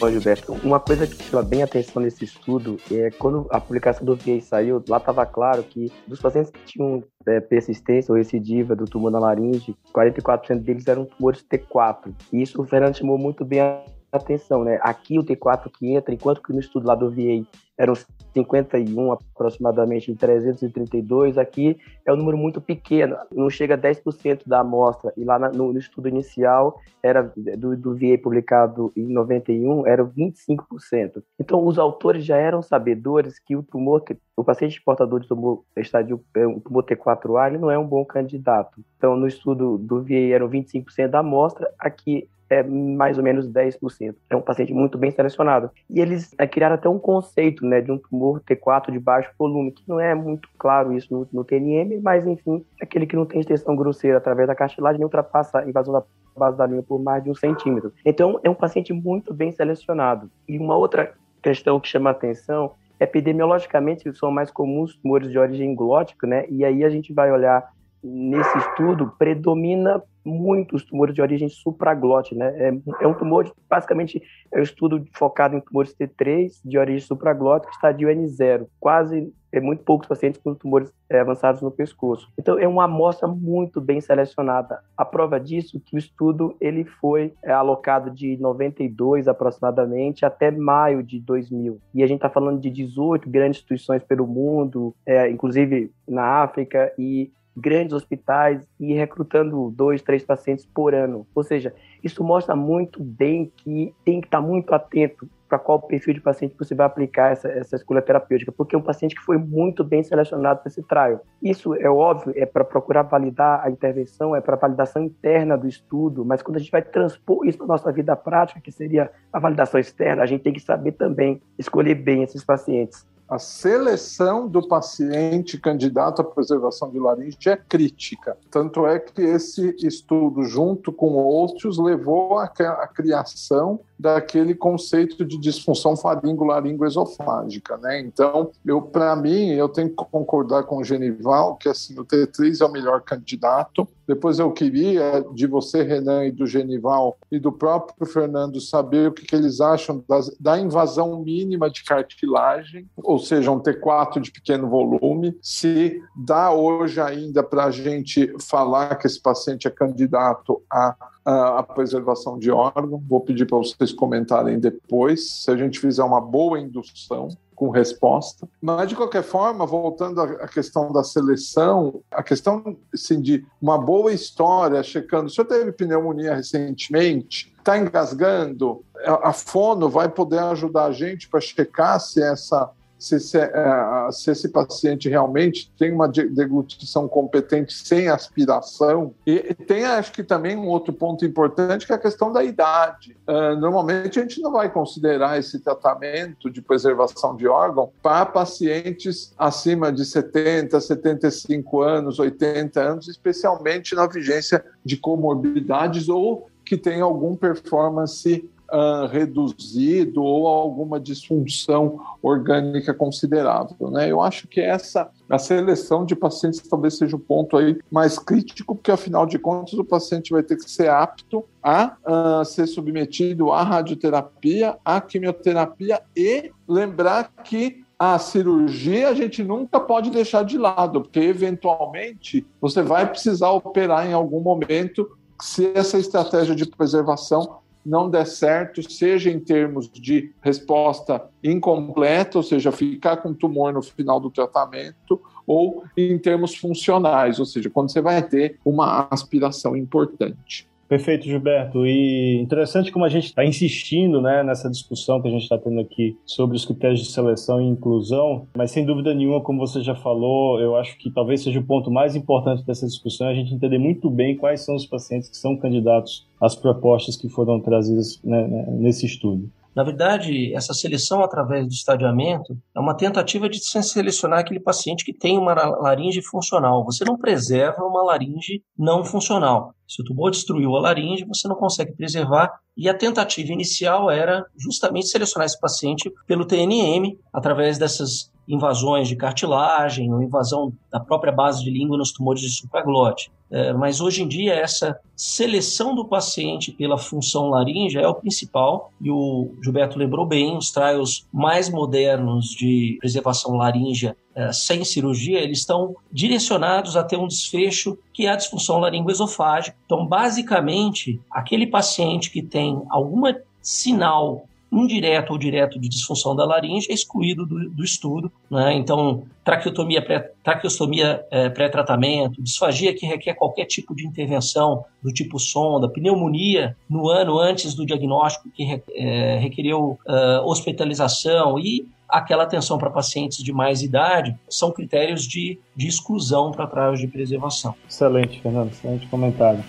Bom, 0.00 0.11
Gilberto, 0.11 0.53
uma 0.65 0.81
coisa 0.81 1.06
que 1.06 1.23
chama 1.23 1.43
bem 1.43 1.62
atenção 1.62 2.03
nesse 2.03 2.25
estudo 2.25 2.79
é 2.91 3.11
quando 3.11 3.47
a 3.50 3.61
publicação 3.61 4.05
do 4.05 4.17
VA 4.17 4.41
saiu, 4.41 4.82
lá 4.88 4.97
estava 4.97 5.25
claro 5.25 5.62
que 5.62 5.93
dos 6.06 6.21
pacientes 6.21 6.50
que 6.50 6.65
tinham 6.65 7.05
é, 7.27 7.38
persistência 7.38 8.11
ou 8.11 8.19
recidiva 8.19 8.75
do 8.75 8.87
tumor 8.87 9.12
na 9.12 9.21
laringe, 9.21 9.76
44% 9.94 10.59
deles 10.59 10.87
eram 10.88 11.05
tumores 11.05 11.44
T4. 11.44 12.12
E 12.33 12.43
isso 12.43 12.61
o 12.61 12.67
Fernando 12.67 12.97
chamou 12.97 13.19
muito 13.19 13.44
bem 13.44 13.61
a 13.61 13.83
atenção, 14.11 14.65
né? 14.65 14.81
Aqui 14.83 15.19
o 15.19 15.23
T4 15.23 15.71
que 15.79 15.93
entra, 15.93 16.14
enquanto 16.14 16.43
que 16.43 16.52
no 16.52 16.61
estudo 16.61 16.88
lá 16.88 16.95
do 16.95 17.11
VA 17.11 17.45
eram 17.81 17.95
51 18.35 19.13
aproximadamente 19.13 20.13
em 20.13 20.15
332, 20.15 21.39
aqui 21.39 21.79
é 22.05 22.13
um 22.13 22.17
número 22.17 22.37
muito 22.37 22.61
pequeno, 22.61 23.17
não 23.33 23.49
chega 23.49 23.75
a 23.75 23.79
10% 23.79 24.43
da 24.47 24.61
amostra, 24.61 25.11
e 25.17 25.25
lá 25.25 25.39
no, 25.39 25.77
estudo 25.79 26.07
inicial 26.07 26.79
era 27.03 27.33
do, 27.57 27.75
do 27.75 27.95
VA 27.95 28.19
publicado 28.23 28.93
em 28.95 29.11
91, 29.11 29.87
era 29.87 30.05
25%. 30.05 31.23
Então 31.41 31.65
os 31.65 31.79
autores 31.79 32.23
já 32.23 32.37
eram 32.37 32.61
sabedores 32.61 33.39
que 33.39 33.57
o 33.57 33.63
tumor, 33.63 34.05
o 34.37 34.45
paciente 34.45 34.83
portador 34.85 35.21
de 35.21 35.27
tumor 35.27 35.65
estádio, 35.79 36.23
é, 36.37 36.47
um 36.47 36.61
tumor 36.61 36.85
T4A, 36.85 37.49
ele 37.49 37.59
não 37.59 37.71
é 37.71 37.79
um 37.79 37.87
bom 37.87 38.05
candidato. 38.05 38.85
Então 38.99 39.17
no 39.17 39.27
estudo 39.27 39.79
do 39.79 40.03
VA 40.03 40.35
eram 40.35 40.51
25% 40.51 41.09
da 41.09 41.21
amostra, 41.21 41.73
aqui 41.79 42.29
é 42.50 42.62
mais 42.62 43.16
ou 43.16 43.25
menos 43.25 43.49
10%. 43.49 44.14
É 44.28 44.37
um 44.37 44.42
paciente 44.42 44.75
muito 44.75 44.99
bem 44.99 45.11
selecionado. 45.11 45.71
E 45.88 46.00
eles 46.00 46.35
é, 46.37 46.47
criaram 46.47 46.75
até 46.75 46.88
um 46.88 46.99
conceito 46.99 47.64
né, 47.64 47.80
de 47.80 47.92
um 47.92 47.99
tumor 47.99 48.40
T4 48.40 48.90
de 48.90 48.99
baixo 48.99 49.30
volume, 49.38 49.71
que 49.71 49.85
não 49.87 50.00
é 50.00 50.14
muito 50.14 50.49
claro 50.59 50.92
isso 50.92 51.12
no, 51.14 51.28
no 51.33 51.45
TNM, 51.45 52.00
mas 52.02 52.26
enfim, 52.26 52.64
aquele 52.83 53.07
que 53.07 53.16
não 53.16 53.25
tem 53.25 53.40
extensão 53.40 53.76
grosseira 53.76 54.19
através 54.19 54.49
da 54.49 54.54
cartilagem 54.54 54.99
nem 54.99 55.04
ultrapassa 55.04 55.61
a 55.61 55.69
invasão 55.69 55.95
da 55.95 56.02
base 56.37 56.57
da 56.57 56.66
linha 56.66 56.83
por 56.83 57.00
mais 57.00 57.23
de 57.23 57.30
um 57.30 57.35
centímetro. 57.35 57.92
Então, 58.04 58.40
é 58.42 58.50
um 58.50 58.54
paciente 58.54 58.92
muito 58.92 59.33
bem 59.33 59.52
selecionado. 59.52 60.30
E 60.49 60.59
uma 60.59 60.76
outra 60.76 61.14
questão 61.42 61.78
que 61.78 61.88
chama 61.88 62.11
atenção 62.11 62.73
epidemiologicamente 62.99 64.12
são 64.14 64.30
mais 64.30 64.50
comuns 64.50 64.97
tumores 64.97 65.30
de 65.30 65.38
origem 65.38 65.75
glótica, 65.75 66.26
né? 66.26 66.45
E 66.49 66.64
aí 66.64 66.85
a 66.85 66.90
gente 66.90 67.12
vai 67.14 67.33
olhar 67.33 67.71
nesse 68.02 68.57
estudo 68.59 69.12
predomina 69.19 70.02
muito 70.25 70.77
os 70.77 70.85
tumores 70.85 71.15
de 71.15 71.23
origem 71.23 71.49
supraglótica, 71.49 72.37
né? 72.37 72.55
É, 72.57 72.69
é, 73.00 73.07
um 73.07 73.15
tumor, 73.15 73.53
basicamente, 73.69 74.23
é 74.53 74.61
um 74.61 74.62
estudo 74.62 75.05
focado 75.12 75.57
em 75.57 75.61
tumores 75.61 75.95
T3 75.95 76.61
de 76.65 76.79
origem 76.79 77.07
supraglótica, 77.07 77.73
estadio 77.73 78.09
N0. 78.09 78.67
Quase 78.79 79.33
é 79.53 79.61
muito 79.61 79.83
poucos 79.83 80.07
pacientes 80.07 80.41
com 80.41 80.55
tumores 80.55 80.93
é, 81.09 81.21
avançados 81.21 81.61
no 81.61 81.71
pescoço. 81.71 82.31
Então 82.39 82.59
é 82.59 82.69
uma 82.69 82.85
amostra 82.85 83.27
muito 83.27 83.81
bem 83.81 84.00
selecionada. 84.00 84.81
A 84.97 85.05
prova 85.05 85.41
disso 85.41 85.81
que 85.81 85.97
o 85.97 85.99
estudo 85.99 86.57
ele 86.61 86.85
foi 86.85 87.35
é, 87.43 87.53
alocado 87.53 88.11
de 88.11 88.37
92 88.37 89.27
aproximadamente 89.27 90.25
até 90.25 90.50
maio 90.50 91.03
de 91.03 91.19
2000 91.21 91.81
e 91.95 92.03
a 92.03 92.07
gente 92.07 92.19
está 92.19 92.31
falando 92.31 92.61
de 92.61 92.71
18 92.71 93.29
grandes 93.29 93.59
instituições 93.59 94.03
pelo 94.05 94.27
mundo, 94.27 94.95
é, 95.05 95.29
inclusive 95.29 95.91
na 96.07 96.43
África 96.43 96.93
e 96.99 97.31
grandes 97.57 97.92
hospitais 97.92 98.66
e 98.78 98.92
recrutando 98.95 99.71
dois, 99.71 100.02
três 100.02 100.25
pacientes 100.25 100.66
por 100.66 100.95
ano. 100.95 101.26
Ou 101.35 101.42
seja, 101.42 101.75
isso 102.02 102.23
mostra 102.23 102.57
muito 102.57 103.02
bem 103.02 103.52
que 103.57 103.95
tem 104.04 104.21
que 104.21 104.26
estar 104.26 104.40
muito 104.40 104.75
atento 104.75 105.28
para 105.50 105.59
qual 105.59 105.83
perfil 105.83 106.14
de 106.14 106.21
paciente 106.21 106.54
você 106.57 106.76
vai 106.76 106.87
aplicar 106.87 107.33
essa, 107.33 107.49
essa 107.49 107.75
escolha 107.75 108.00
terapêutica, 108.00 108.52
porque 108.52 108.76
é 108.76 108.78
um 108.78 108.83
paciente 108.83 109.16
que 109.16 109.23
foi 109.23 109.37
muito 109.37 109.83
bem 109.83 110.00
selecionado 110.00 110.61
para 110.61 110.69
esse 110.69 110.80
trial. 110.85 111.26
Isso 111.42 111.75
é 111.75 111.90
óbvio, 111.90 112.33
é 112.37 112.47
para 112.47 112.64
procurar 112.64 113.02
validar 113.02 113.61
a 113.64 113.69
intervenção, 113.69 114.37
é 114.37 114.40
para 114.40 114.54
validação 114.54 115.02
interna 115.02 115.59
do 115.59 115.66
estudo, 115.66 116.25
mas 116.25 116.40
quando 116.40 116.57
a 116.57 116.61
gente 116.61 116.71
vai 116.71 116.83
transpor 116.83 117.45
isso 117.45 117.59
para 117.59 117.66
nossa 117.66 117.90
vida 117.90 118.14
prática, 118.14 118.61
que 118.61 118.71
seria 118.71 119.11
a 119.33 119.40
validação 119.40 119.80
externa, 119.80 120.23
a 120.23 120.26
gente 120.26 120.42
tem 120.42 120.52
que 120.52 120.61
saber 120.61 120.92
também 120.92 121.42
escolher 121.59 121.97
bem 121.97 122.23
esses 122.23 122.45
pacientes 122.45 123.04
a 123.31 123.39
seleção 123.39 124.49
do 124.49 124.67
paciente 124.67 125.57
candidato 125.57 126.21
à 126.21 126.25
preservação 126.25 126.91
de 126.91 126.99
laringe 126.99 127.49
é 127.49 127.57
crítica. 127.57 128.37
Tanto 128.51 128.85
é 128.85 128.99
que 128.99 129.23
esse 129.23 129.77
estudo, 129.79 130.43
junto 130.43 130.93
com 130.93 131.13
outros, 131.13 131.79
levou 131.79 132.39
à 132.39 132.49
criação 132.49 133.79
daquele 134.00 134.54
conceito 134.54 135.25
de 135.25 135.38
disfunção 135.38 135.95
faringo-laringoesofágica, 135.95 137.76
né? 137.76 138.00
Então, 138.00 138.50
eu 138.64 138.80
para 138.80 139.14
mim, 139.14 139.50
eu 139.50 139.69
tenho 139.69 139.90
que 139.90 139.97
concordar 139.97 140.62
com 140.64 140.78
o 140.78 140.85
Genival 140.85 141.57
que 141.57 141.69
assim, 141.69 141.99
o 141.99 142.04
T3 142.04 142.61
é 142.61 142.64
o 142.64 142.73
melhor 142.73 143.02
candidato. 143.02 143.87
Depois 144.07 144.38
eu 144.38 144.50
queria 144.52 145.25
de 145.35 145.47
você, 145.47 145.83
Renan, 145.83 146.25
e 146.25 146.33
do 146.33 146.47
Genival 146.47 147.19
e 147.30 147.38
do 147.38 147.52
próprio 147.52 148.07
Fernando 148.07 148.61
saber 148.61 149.09
o 149.09 149.12
que, 149.12 149.25
que 149.25 149.37
eles 149.37 149.61
acham 149.61 150.02
da 150.40 150.59
invasão 150.59 151.23
mínima 151.23 151.71
de 151.71 151.85
cartilagem, 151.85 152.88
ou 152.97 153.19
seja, 153.19 153.50
um 153.50 153.61
T4 153.61 154.21
de 154.21 154.33
pequeno 154.33 154.69
volume, 154.69 155.37
se 155.42 156.00
dá 156.16 156.50
hoje 156.50 157.00
ainda 157.00 157.42
para 157.42 157.66
a 157.66 157.71
gente 157.71 158.35
falar 158.40 158.97
que 158.97 159.07
esse 159.07 159.21
paciente 159.21 159.69
é 159.69 159.71
candidato 159.71 160.62
a 160.71 160.97
a 161.31 161.63
preservação 161.63 162.39
de 162.39 162.51
órgão. 162.51 163.03
Vou 163.09 163.21
pedir 163.21 163.47
para 163.47 163.59
vocês 163.59 163.93
comentarem 163.93 164.59
depois, 164.59 165.45
se 165.45 165.51
a 165.51 165.57
gente 165.57 165.79
fizer 165.79 166.03
uma 166.03 166.21
boa 166.21 166.59
indução 166.59 167.29
com 167.55 167.69
resposta. 167.69 168.49
Mas, 168.61 168.89
de 168.89 168.97
qualquer 168.97 169.23
forma, 169.23 169.67
voltando 169.67 170.21
à 170.23 170.49
questão 170.49 170.91
da 170.91 171.05
seleção, 171.05 172.01
a 172.11 172.23
questão 172.23 172.75
assim, 172.93 173.21
de 173.21 173.45
uma 173.61 173.77
boa 173.77 174.13
história, 174.15 174.83
checando, 174.83 175.29
se 175.29 175.39
eu 175.39 175.45
teve 175.45 175.71
pneumonia 175.71 176.35
recentemente, 176.35 177.55
está 177.59 177.77
engasgando, 177.77 178.83
a 179.05 179.35
fono 179.35 179.91
vai 179.91 180.09
poder 180.09 180.39
ajudar 180.39 180.87
a 180.87 180.93
gente 180.93 181.29
para 181.29 181.39
checar 181.39 182.01
se 182.01 182.23
essa 182.23 182.71
se, 183.00 183.19
se, 183.19 183.38
é, 183.38 184.09
se, 184.12 184.30
esse 184.30 184.49
paciente 184.50 185.09
realmente 185.09 185.73
tem 185.78 185.92
uma 185.92 186.07
deglutição 186.07 187.09
competente 187.09 187.73
sem 187.73 188.09
aspiração. 188.09 189.14
E 189.26 189.54
tem, 189.54 189.85
acho 189.85 190.12
que 190.12 190.23
também 190.23 190.57
um 190.57 190.69
outro 190.69 190.92
ponto 190.92 191.25
importante, 191.25 191.87
que 191.87 191.92
é 191.92 191.97
a 191.97 191.99
questão 191.99 192.30
da 192.30 192.45
idade. 192.45 193.16
Uh, 193.26 193.57
normalmente 193.59 194.19
a 194.19 194.23
gente 194.23 194.40
não 194.40 194.52
vai 194.52 194.71
considerar 194.71 195.38
esse 195.38 195.59
tratamento 195.61 196.50
de 196.50 196.61
preservação 196.61 197.35
de 197.35 197.49
órgão 197.49 197.90
para 198.02 198.26
pacientes 198.26 199.33
acima 199.38 199.90
de 199.90 200.04
70, 200.04 200.78
75 200.78 201.80
anos, 201.83 202.19
80 202.19 202.80
anos, 202.80 203.09
especialmente 203.09 203.95
na 203.95 204.07
vigência 204.07 204.64
de 204.85 204.97
comorbidades 204.97 206.09
ou 206.09 206.49
que 206.64 206.76
tem 206.76 207.00
algum 207.00 207.35
performance 207.35 208.49
uh, 208.73 209.07
reduzido 209.07 210.23
ou 210.23 210.47
alguma 210.47 210.99
disfunção 210.99 212.00
orgânica 212.23 212.95
considerável. 212.95 213.91
Né? 213.91 214.11
Eu 214.11 214.21
acho 214.21 214.49
que 214.49 214.61
essa 214.61 215.11
a 215.29 215.39
seleção 215.39 216.05
de 216.05 216.17
pacientes 216.17 216.61
talvez 216.61 216.99
seja 216.99 217.15
o 217.15 217.19
ponto 217.19 217.57
aí 217.57 217.79
mais 217.91 218.19
crítico, 218.19 218.75
porque 218.75 218.91
afinal 218.91 219.27
de 219.27 219.39
contas 219.39 219.75
o 219.75 219.85
paciente 219.85 220.33
vai 220.33 220.43
ter 220.43 220.57
que 220.57 220.69
ser 220.69 220.89
apto 220.89 221.45
a 221.62 221.97
uh, 222.05 222.45
ser 222.45 222.67
submetido 222.67 223.53
à 223.53 223.62
radioterapia, 223.62 224.77
à 224.85 225.00
quimioterapia 225.00 226.00
e 226.17 226.50
lembrar 226.67 227.31
que 227.45 227.85
a 227.99 228.19
cirurgia 228.19 229.11
a 229.11 229.15
gente 229.15 229.45
nunca 229.45 229.79
pode 229.79 230.11
deixar 230.11 230.43
de 230.43 230.57
lado, 230.57 231.03
porque 231.03 231.21
eventualmente 231.21 232.47
você 232.59 232.83
vai 232.83 233.07
precisar 233.07 233.50
operar 233.50 234.09
em 234.09 234.15
algum 234.15 234.41
momento 234.41 235.11
se 235.39 235.71
essa 235.75 235.99
estratégia 235.99 236.55
de 236.55 236.67
preservação 236.67 237.60
não 237.85 238.11
der 238.11 238.27
certo, 238.27 238.89
seja 238.91 239.31
em 239.31 239.41
termos 239.41 239.91
de 239.91 240.33
resposta 240.41 241.29
incompleta, 241.43 242.39
ou 242.39 242.43
seja, 242.43 242.71
ficar 242.71 243.17
com 243.19 243.35
tumor 243.35 243.73
no 243.73 243.83
final 243.83 244.21
do 244.21 244.31
tratamento, 244.31 245.21
ou 245.47 245.85
em 245.97 246.17
termos 246.19 246.55
funcionais, 246.55 247.41
ou 247.41 247.47
seja, 247.47 247.69
quando 247.69 247.91
você 247.91 248.01
vai 248.01 248.23
ter 248.23 248.59
uma 248.65 249.09
aspiração 249.11 249.77
importante. 249.77 250.70
Perfeito, 250.90 251.25
Gilberto. 251.25 251.87
E 251.87 252.40
interessante 252.42 252.90
como 252.90 253.04
a 253.04 253.09
gente 253.09 253.26
está 253.26 253.44
insistindo 253.44 254.20
né, 254.20 254.42
nessa 254.42 254.68
discussão 254.68 255.23
que 255.23 255.28
a 255.28 255.30
gente 255.30 255.44
está 255.44 255.56
tendo 255.56 255.78
aqui 255.78 256.18
sobre 256.26 256.56
os 256.56 256.64
critérios 256.64 256.99
de 256.99 257.12
seleção 257.12 257.62
e 257.62 257.68
inclusão, 257.68 258.49
mas 258.56 258.73
sem 258.73 258.85
dúvida 258.85 259.14
nenhuma, 259.14 259.40
como 259.40 259.64
você 259.64 259.82
já 259.82 259.94
falou, 259.94 260.59
eu 260.59 260.75
acho 260.75 260.99
que 260.99 261.09
talvez 261.09 261.44
seja 261.44 261.61
o 261.61 261.64
ponto 261.64 261.92
mais 261.92 262.16
importante 262.16 262.66
dessa 262.66 262.88
discussão 262.88 263.28
é 263.28 263.30
a 263.30 263.35
gente 263.35 263.54
entender 263.54 263.78
muito 263.78 264.11
bem 264.11 264.37
quais 264.37 264.62
são 264.62 264.75
os 264.75 264.85
pacientes 264.85 265.28
que 265.28 265.37
são 265.37 265.56
candidatos 265.56 266.26
às 266.40 266.56
propostas 266.56 267.16
que 267.16 267.28
foram 267.28 267.61
trazidas 267.61 268.20
né, 268.25 268.49
nesse 268.73 269.06
estudo. 269.06 269.49
Na 269.76 269.85
verdade, 269.85 270.52
essa 270.54 270.75
seleção 270.75 271.23
através 271.23 271.64
do 271.64 271.73
estadiamento 271.73 272.59
é 272.75 272.80
uma 272.80 272.97
tentativa 272.97 273.49
de 273.49 273.61
selecionar 273.61 274.40
aquele 274.40 274.59
paciente 274.59 275.04
que 275.04 275.12
tem 275.12 275.38
uma 275.38 275.54
laringe 275.54 276.20
funcional. 276.20 276.85
Você 276.85 277.04
não 277.04 277.16
preserva 277.16 277.85
uma 277.85 278.02
laringe 278.02 278.64
não 278.76 279.04
funcional. 279.04 279.73
Se 279.90 280.02
o 280.02 280.04
tumor 280.04 280.30
destruiu 280.30 280.76
a 280.76 280.80
laringe, 280.80 281.25
você 281.25 281.49
não 281.49 281.56
consegue 281.56 281.92
preservar. 281.97 282.61
E 282.76 282.88
a 282.88 282.97
tentativa 282.97 283.52
inicial 283.52 284.09
era 284.09 284.47
justamente 284.56 285.09
selecionar 285.09 285.47
esse 285.47 285.59
paciente 285.59 286.09
pelo 286.28 286.44
TNM, 286.44 287.18
através 287.32 287.76
dessas 287.76 288.30
invasões 288.49 289.09
de 289.09 289.16
cartilagem 289.16 290.12
ou 290.12 290.23
invasão 290.23 290.73
da 290.92 291.00
própria 291.00 291.32
base 291.32 291.64
de 291.64 291.70
língua 291.70 291.99
nos 291.99 292.12
tumores 292.12 292.40
de 292.40 292.50
supraglote. 292.50 293.32
É, 293.50 293.73
mas 293.73 294.00
hoje 294.00 294.23
em 294.23 294.28
dia, 294.28 294.54
essa 294.54 294.97
seleção 295.16 295.92
do 295.92 296.04
paciente 296.04 296.70
pela 296.70 296.97
função 296.97 297.50
laríngea 297.50 298.00
é 298.00 298.06
o 298.06 298.14
principal, 298.14 298.92
e 299.00 299.11
o 299.11 299.56
Gilberto 299.61 299.99
lembrou 299.99 300.25
bem, 300.25 300.56
os 300.56 300.70
trials 300.70 301.26
mais 301.32 301.68
modernos 301.68 302.47
de 302.47 302.97
preservação 303.00 303.56
laríngea 303.56 304.16
sem 304.52 304.85
cirurgia, 304.85 305.38
eles 305.38 305.59
estão 305.59 305.97
direcionados 306.12 306.97
a 306.97 307.04
ter 307.04 307.16
um 307.16 307.26
desfecho 307.26 307.99
que 308.12 308.26
é 308.26 308.30
a 308.30 308.37
disfunção 308.37 308.78
laringoesofágica. 308.78 309.76
Então, 309.85 310.06
basicamente, 310.06 311.20
aquele 311.30 311.66
paciente 311.66 312.30
que 312.30 312.42
tem 312.42 312.82
alguma 312.88 313.37
sinal 313.62 314.47
indireto 314.73 315.31
ou 315.31 315.39
direto 315.39 315.79
de 315.79 315.89
disfunção 315.89 316.35
da 316.35 316.45
laringe 316.45 316.87
é 316.91 316.95
excluído 316.95 317.45
do, 317.45 317.71
do 317.71 317.85
estudo. 317.85 318.31
Né? 318.50 318.75
Então, 318.75 319.25
traqueotomia 319.45 320.00
pré, 320.03 320.33
traqueostomia 320.43 321.25
é, 321.31 321.49
pré-tratamento, 321.49 322.43
disfagia 322.43 322.95
que 322.95 323.07
requer 323.07 323.35
qualquer 323.35 323.65
tipo 323.65 323.95
de 323.95 324.07
intervenção 324.07 324.85
do 325.03 325.12
tipo 325.12 325.39
sonda, 325.39 325.89
pneumonia 325.89 326.77
no 326.89 327.09
ano 327.09 327.39
antes 327.39 327.75
do 327.75 327.85
diagnóstico 327.85 328.49
que 328.50 328.83
é, 328.95 329.39
requeriu 329.39 329.99
uh, 330.07 330.45
hospitalização 330.45 331.59
e 331.59 331.87
aquela 332.09 332.43
atenção 332.43 332.77
para 332.77 332.91
pacientes 332.91 333.43
de 333.43 333.53
mais 333.53 333.83
idade 333.83 334.37
são 334.49 334.73
critérios 334.73 335.27
de, 335.27 335.59
de 335.77 335.87
exclusão 335.87 336.50
para 336.50 336.67
trás 336.67 336.99
de 336.99 337.07
preservação. 337.07 337.75
Excelente, 337.89 338.41
Fernando, 338.41 338.71
excelente 338.71 339.07
comentário. 339.07 339.65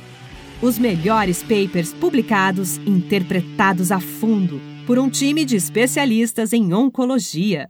Os 0.62 0.77
melhores 0.77 1.41
papers 1.41 1.93
publicados, 1.93 2.77
interpretados 2.77 3.91
a 3.91 4.00
fundo 4.00 4.70
por 4.91 5.00
um 5.00 5.10
time 5.10 5.45
de 5.45 5.55
especialistas 5.55 6.51
em 6.51 6.74
oncologia. 6.74 7.69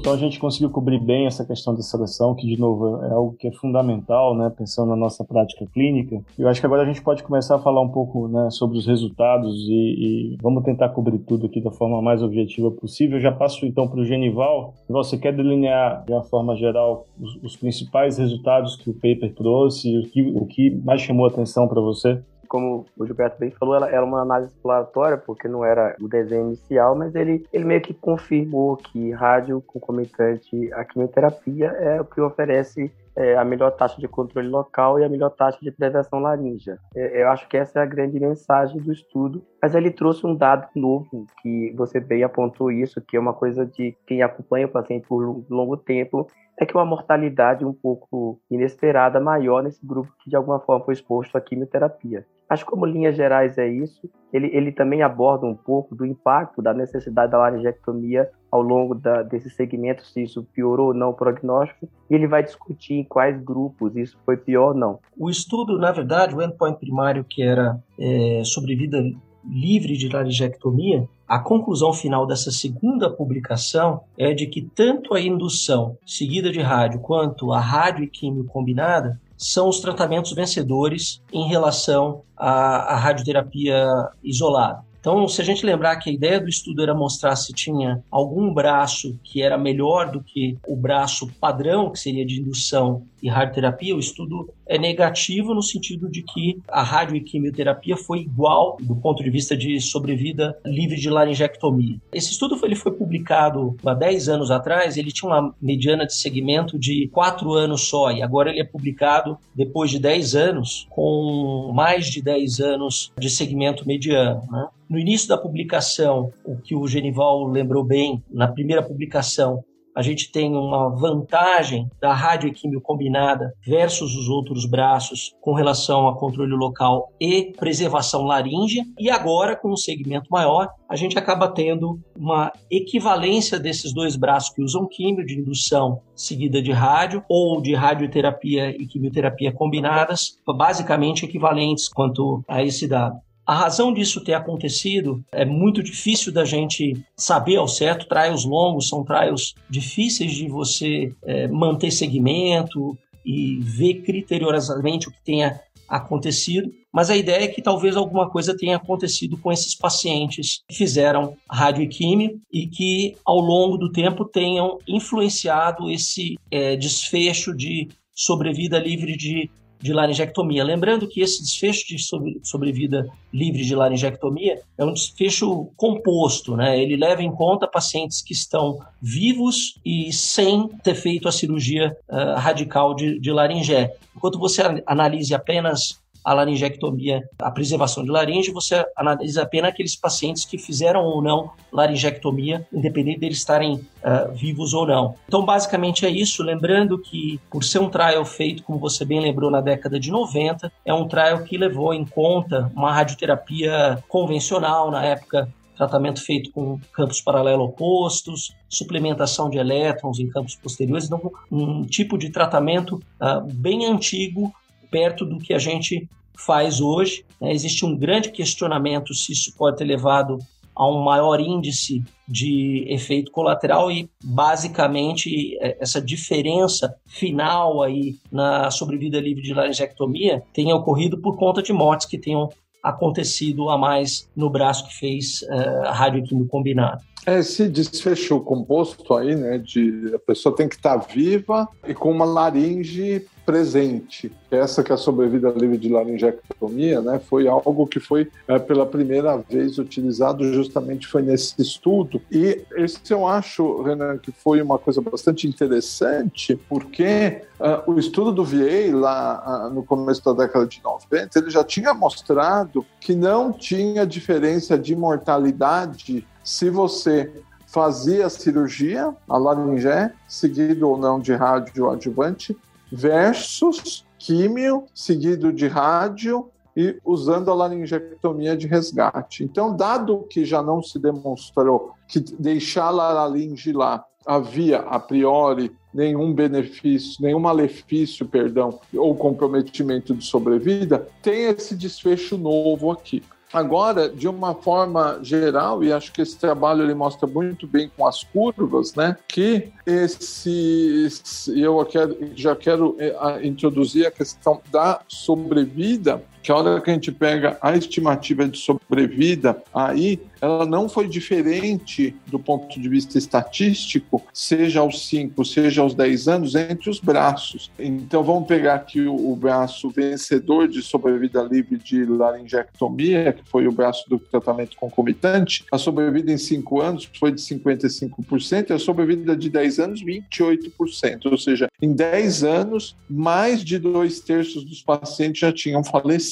Então 0.00 0.12
a 0.12 0.16
gente 0.16 0.40
conseguiu 0.40 0.70
cobrir 0.70 0.98
bem 0.98 1.26
essa 1.26 1.44
questão 1.44 1.72
da 1.72 1.82
seleção, 1.82 2.34
que 2.34 2.44
de 2.48 2.58
novo 2.58 3.00
é 3.04 3.12
algo 3.12 3.36
que 3.38 3.46
é 3.46 3.52
fundamental, 3.52 4.36
né, 4.36 4.50
pensando 4.50 4.88
na 4.88 4.96
nossa 4.96 5.24
prática 5.24 5.64
clínica. 5.72 6.20
Eu 6.36 6.48
acho 6.48 6.58
que 6.58 6.66
agora 6.66 6.82
a 6.82 6.84
gente 6.84 7.00
pode 7.00 7.22
começar 7.22 7.54
a 7.54 7.58
falar 7.60 7.80
um 7.80 7.90
pouco, 7.90 8.26
né, 8.26 8.50
sobre 8.50 8.76
os 8.76 8.88
resultados 8.88 9.54
e, 9.68 10.32
e 10.32 10.38
vamos 10.42 10.64
tentar 10.64 10.88
cobrir 10.88 11.20
tudo 11.20 11.46
aqui 11.46 11.60
da 11.60 11.70
forma 11.70 12.02
mais 12.02 12.24
objetiva 12.24 12.72
possível. 12.72 13.18
Eu 13.18 13.22
já 13.22 13.30
passo 13.30 13.64
então 13.64 13.86
para 13.86 14.00
o 14.00 14.04
Genival. 14.04 14.74
Você 14.88 15.16
quer 15.16 15.32
delinear 15.32 16.04
de 16.04 16.10
uma 16.10 16.24
forma 16.24 16.56
geral 16.56 17.06
os, 17.20 17.36
os 17.40 17.56
principais 17.56 18.18
resultados 18.18 18.74
que 18.74 18.90
o 18.90 18.94
paper 18.94 19.32
trouxe, 19.32 19.96
o 19.96 20.10
que, 20.10 20.22
o 20.22 20.44
que 20.44 20.74
mais 20.84 21.00
chamou 21.00 21.26
a 21.26 21.28
atenção 21.28 21.68
para 21.68 21.80
você? 21.80 22.20
Como 22.52 22.84
o 22.98 23.06
Gilberto 23.06 23.38
bem 23.38 23.50
falou, 23.50 23.74
ela 23.74 23.88
era 23.88 24.04
uma 24.04 24.20
análise 24.20 24.52
exploratória, 24.52 25.16
porque 25.16 25.48
não 25.48 25.64
era 25.64 25.96
o 25.98 26.06
desenho 26.06 26.48
inicial, 26.48 26.94
mas 26.94 27.14
ele, 27.14 27.46
ele 27.50 27.64
meio 27.64 27.80
que 27.80 27.94
confirmou 27.94 28.76
que 28.76 29.10
rádio 29.10 29.62
concomitante 29.62 30.70
à 30.74 30.84
quimioterapia 30.84 31.68
é 31.68 31.98
o 31.98 32.04
que 32.04 32.20
oferece 32.20 32.92
é, 33.16 33.36
a 33.38 33.44
melhor 33.44 33.70
taxa 33.70 33.98
de 33.98 34.06
controle 34.06 34.48
local 34.48 35.00
e 35.00 35.04
a 35.04 35.08
melhor 35.08 35.30
taxa 35.30 35.58
de 35.62 35.70
prevenção 35.70 36.18
laríngea. 36.18 36.78
É, 36.94 37.22
eu 37.22 37.30
acho 37.30 37.48
que 37.48 37.56
essa 37.56 37.78
é 37.78 37.82
a 37.82 37.86
grande 37.86 38.20
mensagem 38.20 38.78
do 38.82 38.92
estudo. 38.92 39.42
Mas 39.62 39.74
ele 39.74 39.90
trouxe 39.90 40.26
um 40.26 40.34
dado 40.34 40.68
novo, 40.76 41.26
que 41.40 41.72
você 41.74 42.00
bem 42.00 42.22
apontou 42.22 42.70
isso, 42.70 43.00
que 43.00 43.16
é 43.16 43.20
uma 43.20 43.32
coisa 43.32 43.64
de 43.64 43.96
quem 44.06 44.22
acompanha 44.22 44.66
o 44.66 44.70
paciente 44.70 45.06
por 45.06 45.42
longo 45.48 45.76
tempo, 45.78 46.28
é 46.58 46.66
que 46.66 46.74
uma 46.74 46.84
mortalidade 46.84 47.64
um 47.64 47.72
pouco 47.72 48.40
inesperada 48.50 49.18
maior 49.20 49.62
nesse 49.62 49.84
grupo 49.84 50.12
que 50.22 50.30
de 50.30 50.36
alguma 50.36 50.60
forma 50.60 50.84
foi 50.84 50.94
exposto 50.94 51.36
à 51.36 51.40
quimioterapia. 51.40 52.26
Que 52.56 52.64
como 52.66 52.84
linhas 52.84 53.16
gerais 53.16 53.56
é 53.56 53.66
isso. 53.66 54.10
Ele, 54.30 54.50
ele 54.52 54.72
também 54.72 55.02
aborda 55.02 55.46
um 55.46 55.54
pouco 55.54 55.94
do 55.94 56.04
impacto 56.04 56.60
da 56.60 56.74
necessidade 56.74 57.32
da 57.32 57.38
laringectomia 57.38 58.30
ao 58.50 58.60
longo 58.60 58.94
da, 58.94 59.22
desse 59.22 59.48
segmento, 59.48 60.04
se 60.04 60.22
isso 60.22 60.46
piorou 60.52 60.88
ou 60.88 60.94
não 60.94 61.10
o 61.10 61.14
prognóstico, 61.14 61.88
e 62.10 62.14
ele 62.14 62.26
vai 62.26 62.42
discutir 62.42 62.94
em 62.94 63.04
quais 63.04 63.42
grupos 63.42 63.96
isso 63.96 64.18
foi 64.26 64.36
pior 64.36 64.68
ou 64.68 64.74
não. 64.74 64.98
O 65.16 65.30
estudo, 65.30 65.78
na 65.78 65.90
verdade, 65.92 66.34
o 66.34 66.42
endpoint 66.42 66.78
primário 66.78 67.24
que 67.24 67.42
era 67.42 67.80
é, 67.98 68.42
sobrevida 68.44 69.02
livre 69.44 69.96
de 69.96 70.08
laringectomia, 70.08 71.08
a 71.26 71.38
conclusão 71.38 71.92
final 71.92 72.26
dessa 72.26 72.50
segunda 72.50 73.10
publicação 73.10 74.02
é 74.18 74.34
de 74.34 74.46
que 74.46 74.62
tanto 74.62 75.14
a 75.14 75.20
indução 75.20 75.96
seguida 76.06 76.52
de 76.52 76.60
rádio 76.60 77.00
quanto 77.00 77.52
a 77.52 77.60
rádio 77.60 78.04
e 78.04 78.08
químio 78.08 78.44
combinada 78.44 79.20
são 79.36 79.68
os 79.68 79.80
tratamentos 79.80 80.32
vencedores 80.32 81.20
em 81.32 81.48
relação 81.48 82.22
à, 82.36 82.94
à 82.94 82.96
radioterapia 82.96 83.86
isolada. 84.22 84.84
Então, 85.02 85.26
se 85.26 85.42
a 85.42 85.44
gente 85.44 85.66
lembrar 85.66 85.96
que 85.96 86.08
a 86.08 86.12
ideia 86.12 86.40
do 86.40 86.48
estudo 86.48 86.80
era 86.80 86.94
mostrar 86.94 87.34
se 87.34 87.52
tinha 87.52 88.04
algum 88.08 88.54
braço 88.54 89.18
que 89.24 89.42
era 89.42 89.58
melhor 89.58 90.12
do 90.12 90.22
que 90.22 90.56
o 90.64 90.76
braço 90.76 91.26
padrão, 91.40 91.90
que 91.90 91.98
seria 91.98 92.24
de 92.24 92.40
indução 92.40 93.04
e 93.20 93.28
radioterapia, 93.28 93.96
o 93.96 93.98
estudo 93.98 94.48
é 94.72 94.78
negativo 94.78 95.52
no 95.52 95.62
sentido 95.62 96.08
de 96.08 96.22
que 96.22 96.58
a 96.66 96.82
radio 96.82 97.14
e 97.14 97.20
quimioterapia 97.20 97.94
foi 97.94 98.20
igual 98.20 98.78
do 98.80 98.96
ponto 98.96 99.22
de 99.22 99.28
vista 99.28 99.54
de 99.54 99.78
sobrevida 99.82 100.58
livre 100.64 100.96
de 100.96 101.10
laringectomia. 101.10 101.98
Esse 102.10 102.30
estudo 102.30 102.56
foi, 102.56 102.70
ele 102.70 102.76
foi 102.76 102.92
publicado 102.92 103.76
há 103.84 103.92
10 103.92 104.30
anos 104.30 104.50
atrás, 104.50 104.96
ele 104.96 105.12
tinha 105.12 105.30
uma 105.30 105.54
mediana 105.60 106.06
de 106.06 106.14
segmento 106.14 106.78
de 106.78 107.06
4 107.08 107.52
anos 107.52 107.86
só, 107.86 108.10
e 108.12 108.22
agora 108.22 108.48
ele 108.48 108.60
é 108.60 108.64
publicado 108.64 109.36
depois 109.54 109.90
de 109.90 109.98
10 109.98 110.34
anos, 110.36 110.86
com 110.88 111.70
mais 111.74 112.06
de 112.06 112.22
10 112.22 112.60
anos 112.60 113.12
de 113.18 113.28
segmento 113.28 113.86
mediano. 113.86 114.40
Né? 114.50 114.68
No 114.88 114.98
início 114.98 115.28
da 115.28 115.36
publicação, 115.36 116.32
o 116.46 116.56
que 116.56 116.74
o 116.74 116.88
Genival 116.88 117.46
lembrou 117.46 117.84
bem, 117.84 118.22
na 118.30 118.48
primeira 118.48 118.82
publicação, 118.82 119.62
a 119.94 120.02
gente 120.02 120.30
tem 120.30 120.54
uma 120.56 120.88
vantagem 120.88 121.88
da 122.00 122.14
radioquímio 122.14 122.80
combinada 122.80 123.52
versus 123.66 124.14
os 124.14 124.28
outros 124.28 124.66
braços 124.66 125.34
com 125.40 125.52
relação 125.52 126.08
a 126.08 126.18
controle 126.18 126.54
local 126.54 127.12
e 127.20 127.52
preservação 127.56 128.22
laríngea. 128.22 128.84
E 128.98 129.10
agora, 129.10 129.56
com 129.56 129.72
um 129.72 129.76
segmento 129.76 130.28
maior, 130.30 130.68
a 130.88 130.96
gente 130.96 131.18
acaba 131.18 131.48
tendo 131.48 132.00
uma 132.16 132.52
equivalência 132.70 133.58
desses 133.58 133.92
dois 133.92 134.16
braços 134.16 134.50
que 134.50 134.62
usam 134.62 134.86
químio 134.86 135.24
de 135.24 135.38
indução 135.38 136.00
seguida 136.14 136.62
de 136.62 136.72
rádio 136.72 137.24
ou 137.28 137.60
de 137.60 137.74
radioterapia 137.74 138.70
e 138.70 138.86
quimioterapia 138.86 139.52
combinadas, 139.52 140.38
basicamente 140.46 141.24
equivalentes 141.24 141.88
quanto 141.88 142.42
a 142.48 142.62
esse 142.62 142.86
dado. 142.86 143.16
A 143.52 143.54
razão 143.54 143.92
disso 143.92 144.24
ter 144.24 144.32
acontecido 144.32 145.22
é 145.30 145.44
muito 145.44 145.82
difícil 145.82 146.32
da 146.32 146.42
gente 146.42 146.96
saber 147.14 147.56
ao 147.56 147.68
certo. 147.68 148.08
Trials 148.08 148.46
longos 148.46 148.88
são 148.88 149.04
trials 149.04 149.54
difíceis 149.68 150.32
de 150.32 150.48
você 150.48 151.14
é, 151.22 151.48
manter 151.48 151.90
segmento 151.90 152.96
e 153.22 153.58
ver 153.60 154.00
criteriosamente 154.04 155.06
o 155.06 155.12
que 155.12 155.22
tenha 155.22 155.60
acontecido. 155.86 156.72
Mas 156.90 157.10
a 157.10 157.16
ideia 157.16 157.44
é 157.44 157.48
que 157.48 157.60
talvez 157.60 157.94
alguma 157.94 158.30
coisa 158.30 158.56
tenha 158.56 158.76
acontecido 158.76 159.36
com 159.36 159.52
esses 159.52 159.74
pacientes 159.74 160.62
que 160.66 160.74
fizeram 160.74 161.36
rádio 161.46 161.82
e 161.82 161.88
químio 161.88 162.40
e 162.50 162.66
que 162.66 163.18
ao 163.22 163.38
longo 163.38 163.76
do 163.76 163.92
tempo 163.92 164.24
tenham 164.24 164.78
influenciado 164.88 165.90
esse 165.90 166.38
é, 166.50 166.74
desfecho 166.74 167.54
de 167.54 167.90
sobrevida 168.14 168.78
livre 168.78 169.14
de 169.14 169.50
de 169.82 169.92
laringectomia. 169.92 170.62
Lembrando 170.62 171.08
que 171.08 171.20
esse 171.20 171.42
desfecho 171.42 171.86
de 171.88 171.96
sobrevida 172.42 173.08
livre 173.32 173.64
de 173.64 173.74
laringectomia 173.74 174.60
é 174.78 174.84
um 174.84 174.92
desfecho 174.92 175.70
composto, 175.76 176.56
né? 176.56 176.80
Ele 176.80 176.96
leva 176.96 177.22
em 177.22 177.32
conta 177.32 177.66
pacientes 177.66 178.22
que 178.22 178.32
estão 178.32 178.78
vivos 179.00 179.78
e 179.84 180.12
sem 180.12 180.68
ter 180.84 180.94
feito 180.94 181.28
a 181.28 181.32
cirurgia 181.32 181.96
uh, 182.08 182.38
radical 182.38 182.94
de, 182.94 183.18
de 183.18 183.32
laringé. 183.32 183.94
Enquanto 184.16 184.38
você 184.38 184.62
analise 184.86 185.34
apenas 185.34 186.00
a 186.24 186.32
laringectomia, 186.34 187.22
a 187.38 187.50
preservação 187.50 188.04
de 188.04 188.10
laringe, 188.10 188.50
você 188.50 188.84
analisa 188.96 189.42
apenas 189.42 189.70
aqueles 189.70 189.96
pacientes 189.96 190.44
que 190.44 190.58
fizeram 190.58 191.02
ou 191.04 191.22
não 191.22 191.50
laringectomia, 191.72 192.66
independente 192.72 193.20
deles 193.20 193.38
estarem 193.38 193.74
uh, 193.74 194.32
vivos 194.32 194.74
ou 194.74 194.86
não. 194.86 195.14
Então, 195.26 195.44
basicamente 195.44 196.06
é 196.06 196.10
isso. 196.10 196.42
Lembrando 196.42 196.98
que, 196.98 197.40
por 197.50 197.64
ser 197.64 197.80
um 197.80 197.88
trial 197.88 198.24
feito, 198.24 198.62
como 198.62 198.78
você 198.78 199.04
bem 199.04 199.20
lembrou, 199.20 199.50
na 199.50 199.60
década 199.60 199.98
de 199.98 200.10
90, 200.10 200.72
é 200.84 200.94
um 200.94 201.08
trial 201.08 201.42
que 201.42 201.56
levou 201.56 201.92
em 201.92 202.04
conta 202.04 202.70
uma 202.74 202.92
radioterapia 202.92 204.02
convencional, 204.08 204.90
na 204.90 205.04
época 205.04 205.48
tratamento 205.76 206.24
feito 206.24 206.50
com 206.52 206.78
campos 206.92 207.20
paralelo 207.20 207.64
opostos, 207.64 208.54
suplementação 208.68 209.50
de 209.50 209.58
elétrons 209.58 210.18
em 210.20 210.28
campos 210.28 210.54
posteriores, 210.54 211.06
então 211.06 211.32
um 211.50 211.84
tipo 211.84 212.16
de 212.16 212.30
tratamento 212.30 212.96
uh, 213.20 213.40
bem 213.52 213.86
antigo 213.86 214.52
perto 214.92 215.24
do 215.24 215.38
que 215.38 215.54
a 215.54 215.58
gente 215.58 216.06
faz 216.36 216.80
hoje. 216.80 217.24
Né? 217.40 217.52
Existe 217.52 217.84
um 217.84 217.96
grande 217.96 218.30
questionamento 218.30 219.14
se 219.14 219.32
isso 219.32 219.56
pode 219.56 219.78
ter 219.78 219.84
levado 219.84 220.38
a 220.74 220.88
um 220.88 221.02
maior 221.02 221.40
índice 221.40 222.02
de 222.26 222.86
efeito 222.88 223.30
colateral 223.30 223.90
e 223.90 224.08
basicamente 224.24 225.56
é, 225.60 225.76
essa 225.80 226.00
diferença 226.00 226.94
final 227.06 227.82
aí 227.82 228.16
na 228.30 228.70
sobrevida 228.70 229.20
livre 229.20 229.42
de 229.42 229.52
laringectomia 229.52 230.42
tenha 230.52 230.74
ocorrido 230.74 231.18
por 231.18 231.36
conta 231.36 231.62
de 231.62 231.72
mortes 231.72 232.06
que 232.06 232.18
tenham 232.18 232.48
acontecido 232.82 233.68
a 233.68 233.78
mais 233.78 234.28
no 234.34 234.50
braço 234.50 234.88
que 234.88 234.94
fez 234.94 235.42
uh, 235.42 235.92
radioquímico 235.92 236.48
combinado. 236.48 237.02
É, 237.24 237.38
esse 237.38 237.68
desfecho 237.68 238.40
composto 238.40 239.14
aí, 239.14 239.36
né, 239.36 239.56
de 239.56 240.12
a 240.14 240.18
pessoa 240.18 240.54
tem 240.54 240.68
que 240.68 240.74
estar 240.74 240.96
viva 240.96 241.68
e 241.86 241.94
com 241.94 242.10
uma 242.10 242.24
laringe 242.24 243.24
presente. 243.46 244.30
Essa 244.50 244.82
que 244.82 244.92
é 244.92 244.94
a 244.94 244.98
sobrevida 244.98 245.50
livre 245.50 245.76
de 245.76 245.88
laringectomia, 245.88 247.00
né, 247.00 247.20
foi 247.20 247.48
algo 247.48 247.86
que 247.86 248.00
foi 248.00 248.30
é, 248.46 248.58
pela 248.58 248.86
primeira 248.86 249.36
vez 249.36 249.78
utilizado 249.78 250.52
justamente 250.52 251.06
foi 251.06 251.22
nesse 251.22 251.60
estudo. 251.60 252.20
E 252.30 252.62
esse 252.76 252.98
eu 253.10 253.26
acho, 253.26 253.82
Renan, 253.82 254.18
que 254.18 254.32
foi 254.32 254.60
uma 254.60 254.78
coisa 254.78 255.00
bastante 255.00 255.46
interessante, 255.46 256.56
porque 256.68 257.42
uh, 257.60 257.90
o 257.90 257.98
estudo 257.98 258.32
do 258.32 258.44
VA 258.44 258.94
lá 258.94 259.68
uh, 259.68 259.74
no 259.74 259.82
começo 259.82 260.24
da 260.24 260.44
década 260.44 260.66
de 260.66 260.80
90, 260.82 261.38
ele 261.38 261.50
já 261.50 261.64
tinha 261.64 261.94
mostrado 261.94 262.84
que 263.00 263.14
não 263.14 263.52
tinha 263.52 264.06
diferença 264.06 264.78
de 264.78 264.94
mortalidade 264.94 266.26
se 266.44 266.70
você 266.70 267.32
fazia 267.66 268.28
cirurgia, 268.28 269.14
a 269.28 269.38
laringé, 269.38 270.12
seguido 270.28 270.88
ou 270.88 270.98
não 270.98 271.18
de 271.18 271.32
rádio 271.32 271.90
adjuvante, 271.90 272.56
versus 272.90 274.04
químio, 274.18 274.84
seguido 274.94 275.52
de 275.52 275.66
rádio 275.66 276.50
e 276.76 276.98
usando 277.04 277.50
a 277.50 277.54
laringectomia 277.54 278.56
de 278.56 278.66
resgate. 278.66 279.44
Então, 279.44 279.76
dado 279.76 280.26
que 280.28 280.44
já 280.44 280.62
não 280.62 280.82
se 280.82 280.98
demonstrou 280.98 281.92
que 282.06 282.20
deixar 282.20 282.88
a 282.88 282.90
laringe 282.90 283.72
lá 283.72 284.04
havia 284.26 284.80
a 284.80 284.98
priori 284.98 285.72
nenhum 285.92 286.32
benefício, 286.32 287.22
nenhum 287.22 287.40
malefício, 287.40 288.26
perdão, 288.26 288.80
ou 288.94 289.14
comprometimento 289.14 290.14
de 290.14 290.24
sobrevida, 290.24 291.06
tem 291.20 291.44
esse 291.44 291.74
desfecho 291.74 292.38
novo 292.38 292.90
aqui. 292.90 293.22
Agora, 293.52 294.08
de 294.08 294.26
uma 294.26 294.54
forma 294.54 295.18
geral, 295.22 295.84
e 295.84 295.92
acho 295.92 296.12
que 296.12 296.22
esse 296.22 296.38
trabalho 296.38 296.82
ele 296.82 296.94
mostra 296.94 297.28
muito 297.28 297.66
bem 297.66 297.90
com 297.94 298.06
as 298.06 298.22
curvas, 298.24 298.94
né? 298.94 299.16
Que 299.28 299.70
esse, 299.84 301.10
eu 301.54 301.84
quero, 301.84 302.16
já 302.34 302.56
quero 302.56 302.96
eh, 302.98 303.40
introduzir 303.42 304.06
a 304.06 304.10
questão 304.10 304.60
da 304.70 305.00
sobrevida 305.06 306.22
que 306.42 306.50
a 306.50 306.56
hora 306.56 306.80
que 306.80 306.90
a 306.90 306.94
gente 306.94 307.12
pega 307.12 307.56
a 307.62 307.76
estimativa 307.76 308.48
de 308.48 308.58
sobrevida, 308.58 309.62
aí 309.72 310.20
ela 310.40 310.66
não 310.66 310.88
foi 310.88 311.06
diferente 311.06 312.16
do 312.26 312.38
ponto 312.38 312.80
de 312.80 312.88
vista 312.88 313.16
estatístico, 313.16 314.20
seja 314.32 314.80
aos 314.80 315.06
5, 315.06 315.44
seja 315.44 315.82
aos 315.82 315.94
10 315.94 316.28
anos, 316.28 316.54
entre 316.56 316.90
os 316.90 316.98
braços. 316.98 317.70
Então 317.78 318.24
vamos 318.24 318.48
pegar 318.48 318.74
aqui 318.74 319.02
o, 319.02 319.32
o 319.32 319.36
braço 319.36 319.88
vencedor 319.88 320.66
de 320.66 320.82
sobrevida 320.82 321.42
livre 321.42 321.78
de 321.78 322.04
laringectomia, 322.04 323.32
que 323.32 323.48
foi 323.48 323.68
o 323.68 323.72
braço 323.72 324.08
do 324.10 324.18
tratamento 324.18 324.76
concomitante. 324.76 325.64
A 325.70 325.78
sobrevida 325.78 326.32
em 326.32 326.38
5 326.38 326.80
anos 326.80 327.08
foi 327.18 327.30
de 327.30 327.40
55% 327.40 328.70
e 328.70 328.72
a 328.72 328.78
sobrevida 328.80 329.36
de 329.36 329.48
10 329.48 329.78
anos, 329.78 330.04
28%. 330.04 331.26
Ou 331.26 331.38
seja, 331.38 331.68
em 331.80 331.92
10 331.92 332.42
anos, 332.42 332.96
mais 333.08 333.62
de 333.64 333.78
dois 333.78 334.18
terços 334.18 334.64
dos 334.64 334.82
pacientes 334.82 335.40
já 335.40 335.52
tinham 335.52 335.84
falecido 335.84 336.31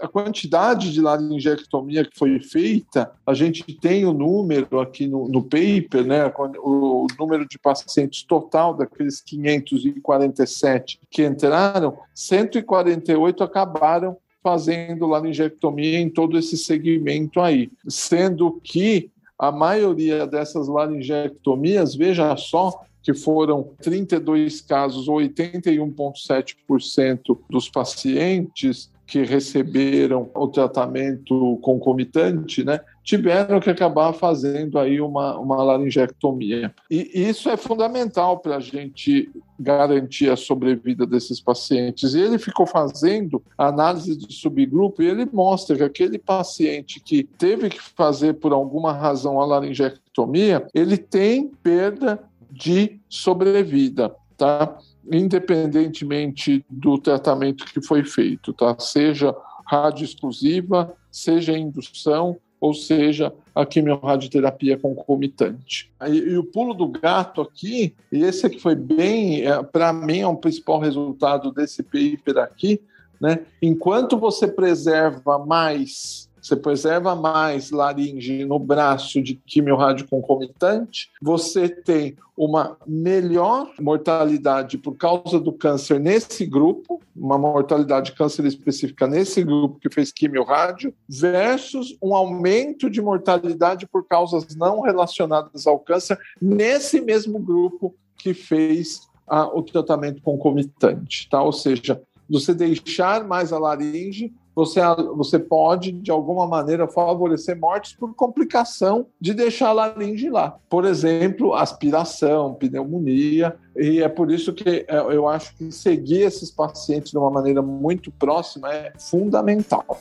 a 0.00 0.08
quantidade 0.08 0.92
de 0.92 1.00
laringectomia 1.00 2.04
que 2.04 2.16
foi 2.18 2.40
feita, 2.40 3.12
a 3.26 3.32
gente 3.32 3.62
tem 3.78 4.04
o 4.04 4.12
número 4.12 4.80
aqui 4.80 5.06
no, 5.06 5.28
no 5.28 5.42
paper, 5.42 6.04
né, 6.04 6.32
o, 6.58 7.04
o, 7.04 7.06
número 7.18 7.46
de 7.46 7.58
pacientes 7.58 8.22
total 8.22 8.74
daqueles 8.74 9.20
547 9.20 11.00
que 11.10 11.24
entraram, 11.24 11.96
148 12.14 13.44
acabaram 13.44 14.16
fazendo 14.42 15.06
laringectomia 15.06 15.98
em 15.98 16.10
todo 16.10 16.38
esse 16.38 16.58
segmento 16.58 17.40
aí, 17.40 17.70
sendo 17.88 18.60
que 18.62 19.10
a 19.38 19.50
maioria 19.50 20.26
dessas 20.26 20.68
laringectomias, 20.68 21.94
veja 21.94 22.36
só, 22.36 22.84
que 23.04 23.14
foram 23.14 23.70
32 23.82 24.62
casos, 24.62 25.06
81,7% 25.06 27.38
dos 27.48 27.68
pacientes 27.68 28.90
que 29.06 29.22
receberam 29.22 30.30
o 30.34 30.48
tratamento 30.48 31.58
concomitante, 31.60 32.64
né, 32.64 32.80
tiveram 33.02 33.60
que 33.60 33.68
acabar 33.68 34.14
fazendo 34.14 34.78
aí 34.78 35.00
uma, 35.00 35.38
uma 35.38 35.62
laringectomia. 35.62 36.74
E 36.90 37.10
isso 37.12 37.50
é 37.50 37.56
fundamental 37.56 38.38
para 38.38 38.56
a 38.56 38.60
gente 38.60 39.30
garantir 39.60 40.30
a 40.30 40.36
sobrevida 40.36 41.06
desses 41.06 41.38
pacientes. 41.38 42.14
E 42.14 42.20
ele 42.20 42.38
ficou 42.38 42.66
fazendo 42.66 43.42
análise 43.58 44.16
de 44.16 44.32
subgrupo 44.32 45.02
e 45.02 45.06
ele 45.06 45.28
mostra 45.30 45.76
que 45.76 45.82
aquele 45.82 46.18
paciente 46.18 46.98
que 46.98 47.22
teve 47.22 47.68
que 47.68 47.80
fazer 47.80 48.34
por 48.34 48.52
alguma 48.52 48.92
razão 48.92 49.38
a 49.38 49.44
laringectomia, 49.44 50.66
ele 50.74 50.96
tem 50.96 51.48
perda 51.62 52.18
de 52.54 53.00
sobrevida, 53.08 54.14
tá? 54.36 54.78
independentemente 55.10 56.64
do 56.68 56.98
tratamento 56.98 57.64
que 57.66 57.82
foi 57.82 58.04
feito, 58.04 58.52
tá? 58.52 58.76
Seja 58.78 59.34
rádio 59.66 60.04
exclusiva, 60.04 60.94
seja 61.10 61.56
indução, 61.56 62.36
ou 62.60 62.72
seja, 62.72 63.32
a 63.54 63.66
quimiorradioterapia 63.66 64.78
concomitante. 64.78 65.92
E, 66.08 66.16
e, 66.16 66.38
o 66.38 66.44
pulo 66.44 66.72
do 66.72 66.88
gato 66.88 67.42
aqui, 67.42 67.94
e 68.10 68.22
esse 68.22 68.46
aqui 68.46 68.58
foi 68.58 68.74
bem, 68.74 69.42
é, 69.46 69.62
para 69.62 69.92
mim, 69.92 70.20
é 70.20 70.26
um 70.26 70.36
principal 70.36 70.80
resultado 70.80 71.52
desse 71.52 71.82
paper 71.82 72.38
aqui, 72.38 72.80
né? 73.20 73.40
Enquanto 73.60 74.18
você 74.18 74.48
preserva 74.48 75.38
mais 75.38 76.23
você 76.44 76.56
preserva 76.56 77.16
mais 77.16 77.70
laringe 77.70 78.44
no 78.44 78.58
braço 78.58 79.22
de 79.22 79.34
quimio-rádio 79.34 80.06
concomitante, 80.06 81.10
você 81.22 81.70
tem 81.70 82.16
uma 82.36 82.76
melhor 82.86 83.72
mortalidade 83.80 84.76
por 84.76 84.94
causa 84.94 85.40
do 85.40 85.54
câncer 85.54 85.98
nesse 85.98 86.44
grupo, 86.44 87.00
uma 87.16 87.38
mortalidade 87.38 88.10
de 88.10 88.16
câncer 88.16 88.44
específica 88.44 89.06
nesse 89.06 89.42
grupo 89.42 89.78
que 89.80 89.88
fez 89.88 90.12
quimio-rádio, 90.12 90.92
versus 91.08 91.96
um 92.02 92.14
aumento 92.14 92.90
de 92.90 93.00
mortalidade 93.00 93.86
por 93.86 94.06
causas 94.06 94.54
não 94.54 94.82
relacionadas 94.82 95.66
ao 95.66 95.78
câncer 95.78 96.18
nesse 96.42 97.00
mesmo 97.00 97.38
grupo 97.38 97.94
que 98.18 98.34
fez 98.34 99.08
a, 99.26 99.46
o 99.46 99.62
tratamento 99.62 100.20
concomitante, 100.20 101.26
tá? 101.30 101.42
Ou 101.42 101.52
seja, 101.52 102.02
você 102.28 102.52
deixar 102.52 103.24
mais 103.24 103.50
a 103.50 103.58
laringe 103.58 104.30
você, 104.54 104.80
você 105.16 105.38
pode, 105.38 105.92
de 105.92 106.10
alguma 106.10 106.46
maneira, 106.46 106.86
favorecer 106.86 107.58
mortes 107.58 107.94
por 107.94 108.14
complicação 108.14 109.06
de 109.20 109.34
deixar 109.34 109.70
a 109.70 109.72
laringe 109.72 110.30
lá. 110.30 110.56
Por 110.68 110.84
exemplo, 110.84 111.54
aspiração, 111.54 112.54
pneumonia, 112.54 113.56
e 113.76 114.00
é 114.00 114.08
por 114.08 114.30
isso 114.30 114.52
que 114.52 114.86
é, 114.88 114.96
eu 114.96 115.28
acho 115.28 115.56
que 115.56 115.72
seguir 115.72 116.22
esses 116.22 116.50
pacientes 116.50 117.10
de 117.10 117.18
uma 117.18 117.30
maneira 117.30 117.60
muito 117.60 118.10
próxima 118.12 118.72
é 118.72 118.92
fundamental. 118.98 120.00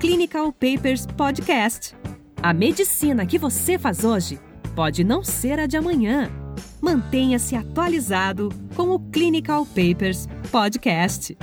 Clinical 0.00 0.52
Papers 0.52 1.06
Podcast. 1.06 1.96
A 2.40 2.52
medicina 2.52 3.26
que 3.26 3.38
você 3.38 3.78
faz 3.78 4.04
hoje 4.04 4.38
pode 4.74 5.02
não 5.02 5.24
ser 5.24 5.58
a 5.58 5.66
de 5.66 5.76
amanhã. 5.76 6.30
Mantenha-se 6.80 7.56
atualizado 7.56 8.48
com 8.76 8.90
o 8.90 8.98
Clinical 8.98 9.66
Papers 9.66 10.28
Podcast. 10.52 11.36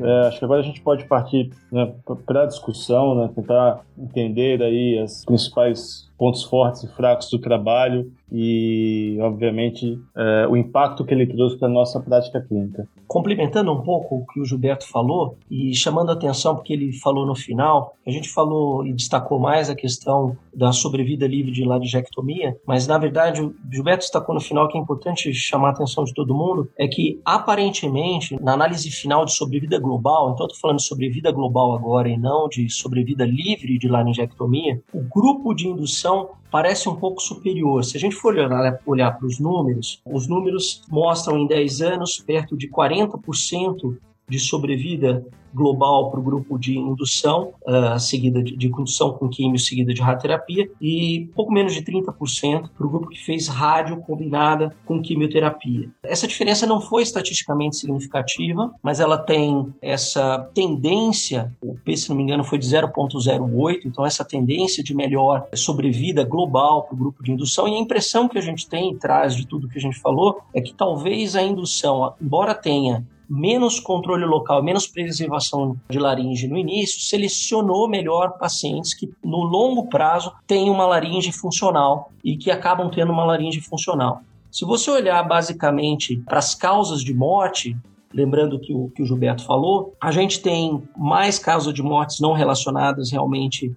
É, 0.00 0.28
acho 0.28 0.38
que 0.38 0.44
agora 0.44 0.60
a 0.60 0.64
gente 0.64 0.80
pode 0.80 1.04
partir 1.04 1.50
né, 1.70 1.92
para 2.26 2.42
a 2.42 2.46
discussão, 2.46 3.14
né, 3.14 3.30
tentar 3.34 3.80
entender 3.98 4.62
aí 4.62 4.98
as 4.98 5.24
principais 5.24 6.07
pontos 6.18 6.42
fortes 6.42 6.82
e 6.82 6.88
fracos 6.88 7.30
do 7.30 7.38
trabalho 7.38 8.12
e, 8.30 9.16
obviamente, 9.20 9.98
é, 10.14 10.46
o 10.48 10.56
impacto 10.56 11.04
que 11.04 11.14
ele 11.14 11.26
trouxe 11.26 11.56
para 11.56 11.68
a 11.68 11.70
nossa 11.70 12.00
prática 12.00 12.40
clínica. 12.40 12.86
Complementando 13.06 13.72
um 13.72 13.80
pouco 13.80 14.16
o 14.16 14.26
que 14.26 14.40
o 14.40 14.44
Gilberto 14.44 14.86
falou 14.86 15.38
e 15.50 15.74
chamando 15.74 16.10
a 16.10 16.12
atenção 16.12 16.54
porque 16.54 16.74
ele 16.74 16.92
falou 16.92 17.24
no 17.24 17.34
final, 17.34 17.94
a 18.06 18.10
gente 18.10 18.28
falou 18.28 18.84
e 18.84 18.92
destacou 18.92 19.38
mais 19.38 19.70
a 19.70 19.74
questão 19.74 20.36
da 20.54 20.72
sobrevida 20.72 21.26
livre 21.26 21.52
de 21.52 21.64
laringectomia, 21.64 22.56
mas 22.66 22.86
na 22.86 22.98
verdade 22.98 23.40
o 23.40 23.54
Gilberto 23.70 24.00
destacou 24.00 24.34
no 24.34 24.40
final 24.40 24.68
que 24.68 24.76
é 24.76 24.80
importante 24.80 25.32
chamar 25.32 25.68
a 25.68 25.70
atenção 25.70 26.04
de 26.04 26.12
todo 26.12 26.34
mundo, 26.34 26.68
é 26.76 26.86
que 26.86 27.20
aparentemente 27.24 28.36
na 28.42 28.52
análise 28.52 28.90
final 28.90 29.24
de 29.24 29.32
sobrevida 29.32 29.78
global, 29.78 30.32
então 30.32 30.46
estou 30.46 30.60
falando 30.60 30.78
de 30.78 30.84
sobrevida 30.84 31.30
global 31.30 31.74
agora 31.74 32.08
e 32.08 32.18
não 32.18 32.48
de 32.48 32.68
sobrevida 32.68 33.24
livre 33.24 33.78
de 33.78 33.88
laringectomia, 33.88 34.82
o 34.92 35.00
grupo 35.00 35.54
de 35.54 35.68
indução 35.68 36.07
parece 36.50 36.88
um 36.88 36.96
pouco 36.96 37.20
superior. 37.20 37.84
Se 37.84 37.96
a 37.96 38.00
gente 38.00 38.16
for 38.16 38.34
olhar, 38.34 38.80
olhar 38.86 39.12
para 39.18 39.26
os 39.26 39.38
números, 39.38 40.00
os 40.04 40.26
números 40.26 40.82
mostram 40.88 41.38
em 41.38 41.46
10 41.46 41.82
anos 41.82 42.18
perto 42.18 42.56
de 42.56 42.68
40% 42.68 43.96
de 44.28 44.38
sobrevida 44.38 45.24
global 45.52 46.10
para 46.10 46.20
o 46.20 46.22
grupo 46.22 46.58
de 46.58 46.76
indução, 46.76 47.54
uh, 47.66 47.98
seguida 47.98 48.42
de, 48.42 48.56
de 48.56 48.66
indução 48.66 49.12
com 49.12 49.28
químio, 49.28 49.58
seguida 49.58 49.92
de 49.92 50.00
radioterapia, 50.00 50.70
e 50.80 51.28
pouco 51.34 51.52
menos 51.52 51.74
de 51.74 51.82
30% 51.82 52.70
para 52.76 52.86
o 52.86 52.90
grupo 52.90 53.08
que 53.08 53.18
fez 53.18 53.48
rádio 53.48 53.98
combinada 53.98 54.74
com 54.84 55.00
quimioterapia. 55.00 55.90
Essa 56.02 56.26
diferença 56.26 56.66
não 56.66 56.80
foi 56.80 57.02
estatisticamente 57.02 57.76
significativa, 57.76 58.72
mas 58.82 59.00
ela 59.00 59.18
tem 59.18 59.72
essa 59.80 60.38
tendência, 60.54 61.52
o 61.60 61.74
P, 61.74 61.96
se 61.96 62.08
não 62.08 62.16
me 62.16 62.22
engano, 62.22 62.44
foi 62.44 62.58
de 62.58 62.66
0,08, 62.66 63.80
então 63.84 64.04
essa 64.04 64.24
tendência 64.24 64.82
de 64.82 64.94
melhor 64.94 65.46
sobrevida 65.54 66.24
global 66.24 66.82
para 66.82 66.94
o 66.94 66.98
grupo 66.98 67.22
de 67.22 67.32
indução, 67.32 67.68
e 67.68 67.74
a 67.74 67.78
impressão 67.78 68.28
que 68.28 68.38
a 68.38 68.42
gente 68.42 68.68
tem, 68.68 68.96
traz 68.96 69.34
de 69.34 69.46
tudo 69.46 69.68
que 69.68 69.78
a 69.78 69.80
gente 69.80 69.98
falou, 69.98 70.40
é 70.54 70.60
que 70.60 70.74
talvez 70.74 71.34
a 71.34 71.42
indução, 71.42 72.14
embora 72.20 72.54
tenha 72.54 73.04
menos 73.28 73.78
controle 73.78 74.24
local, 74.24 74.62
menos 74.62 74.86
preservação 74.86 75.76
de 75.88 75.98
laringe 75.98 76.48
no 76.48 76.56
início, 76.56 77.00
selecionou 77.00 77.88
melhor 77.88 78.38
pacientes 78.38 78.94
que 78.94 79.10
no 79.22 79.38
longo 79.38 79.88
prazo 79.88 80.32
têm 80.46 80.70
uma 80.70 80.86
laringe 80.86 81.30
funcional 81.30 82.10
e 82.24 82.36
que 82.36 82.50
acabam 82.50 82.90
tendo 82.90 83.12
uma 83.12 83.24
laringe 83.24 83.60
funcional. 83.60 84.22
Se 84.50 84.64
você 84.64 84.90
olhar 84.90 85.22
basicamente 85.24 86.16
para 86.24 86.38
as 86.38 86.54
causas 86.54 87.02
de 87.02 87.12
morte, 87.12 87.76
lembrando 88.12 88.58
que 88.58 88.72
o 88.72 88.90
que 88.90 89.02
o 89.02 89.06
Gilberto 89.06 89.44
falou, 89.44 89.94
a 90.00 90.10
gente 90.10 90.40
tem 90.40 90.82
mais 90.96 91.38
casos 91.38 91.72
de 91.74 91.82
mortes 91.82 92.20
não 92.20 92.32
relacionadas 92.32 93.10
realmente 93.10 93.74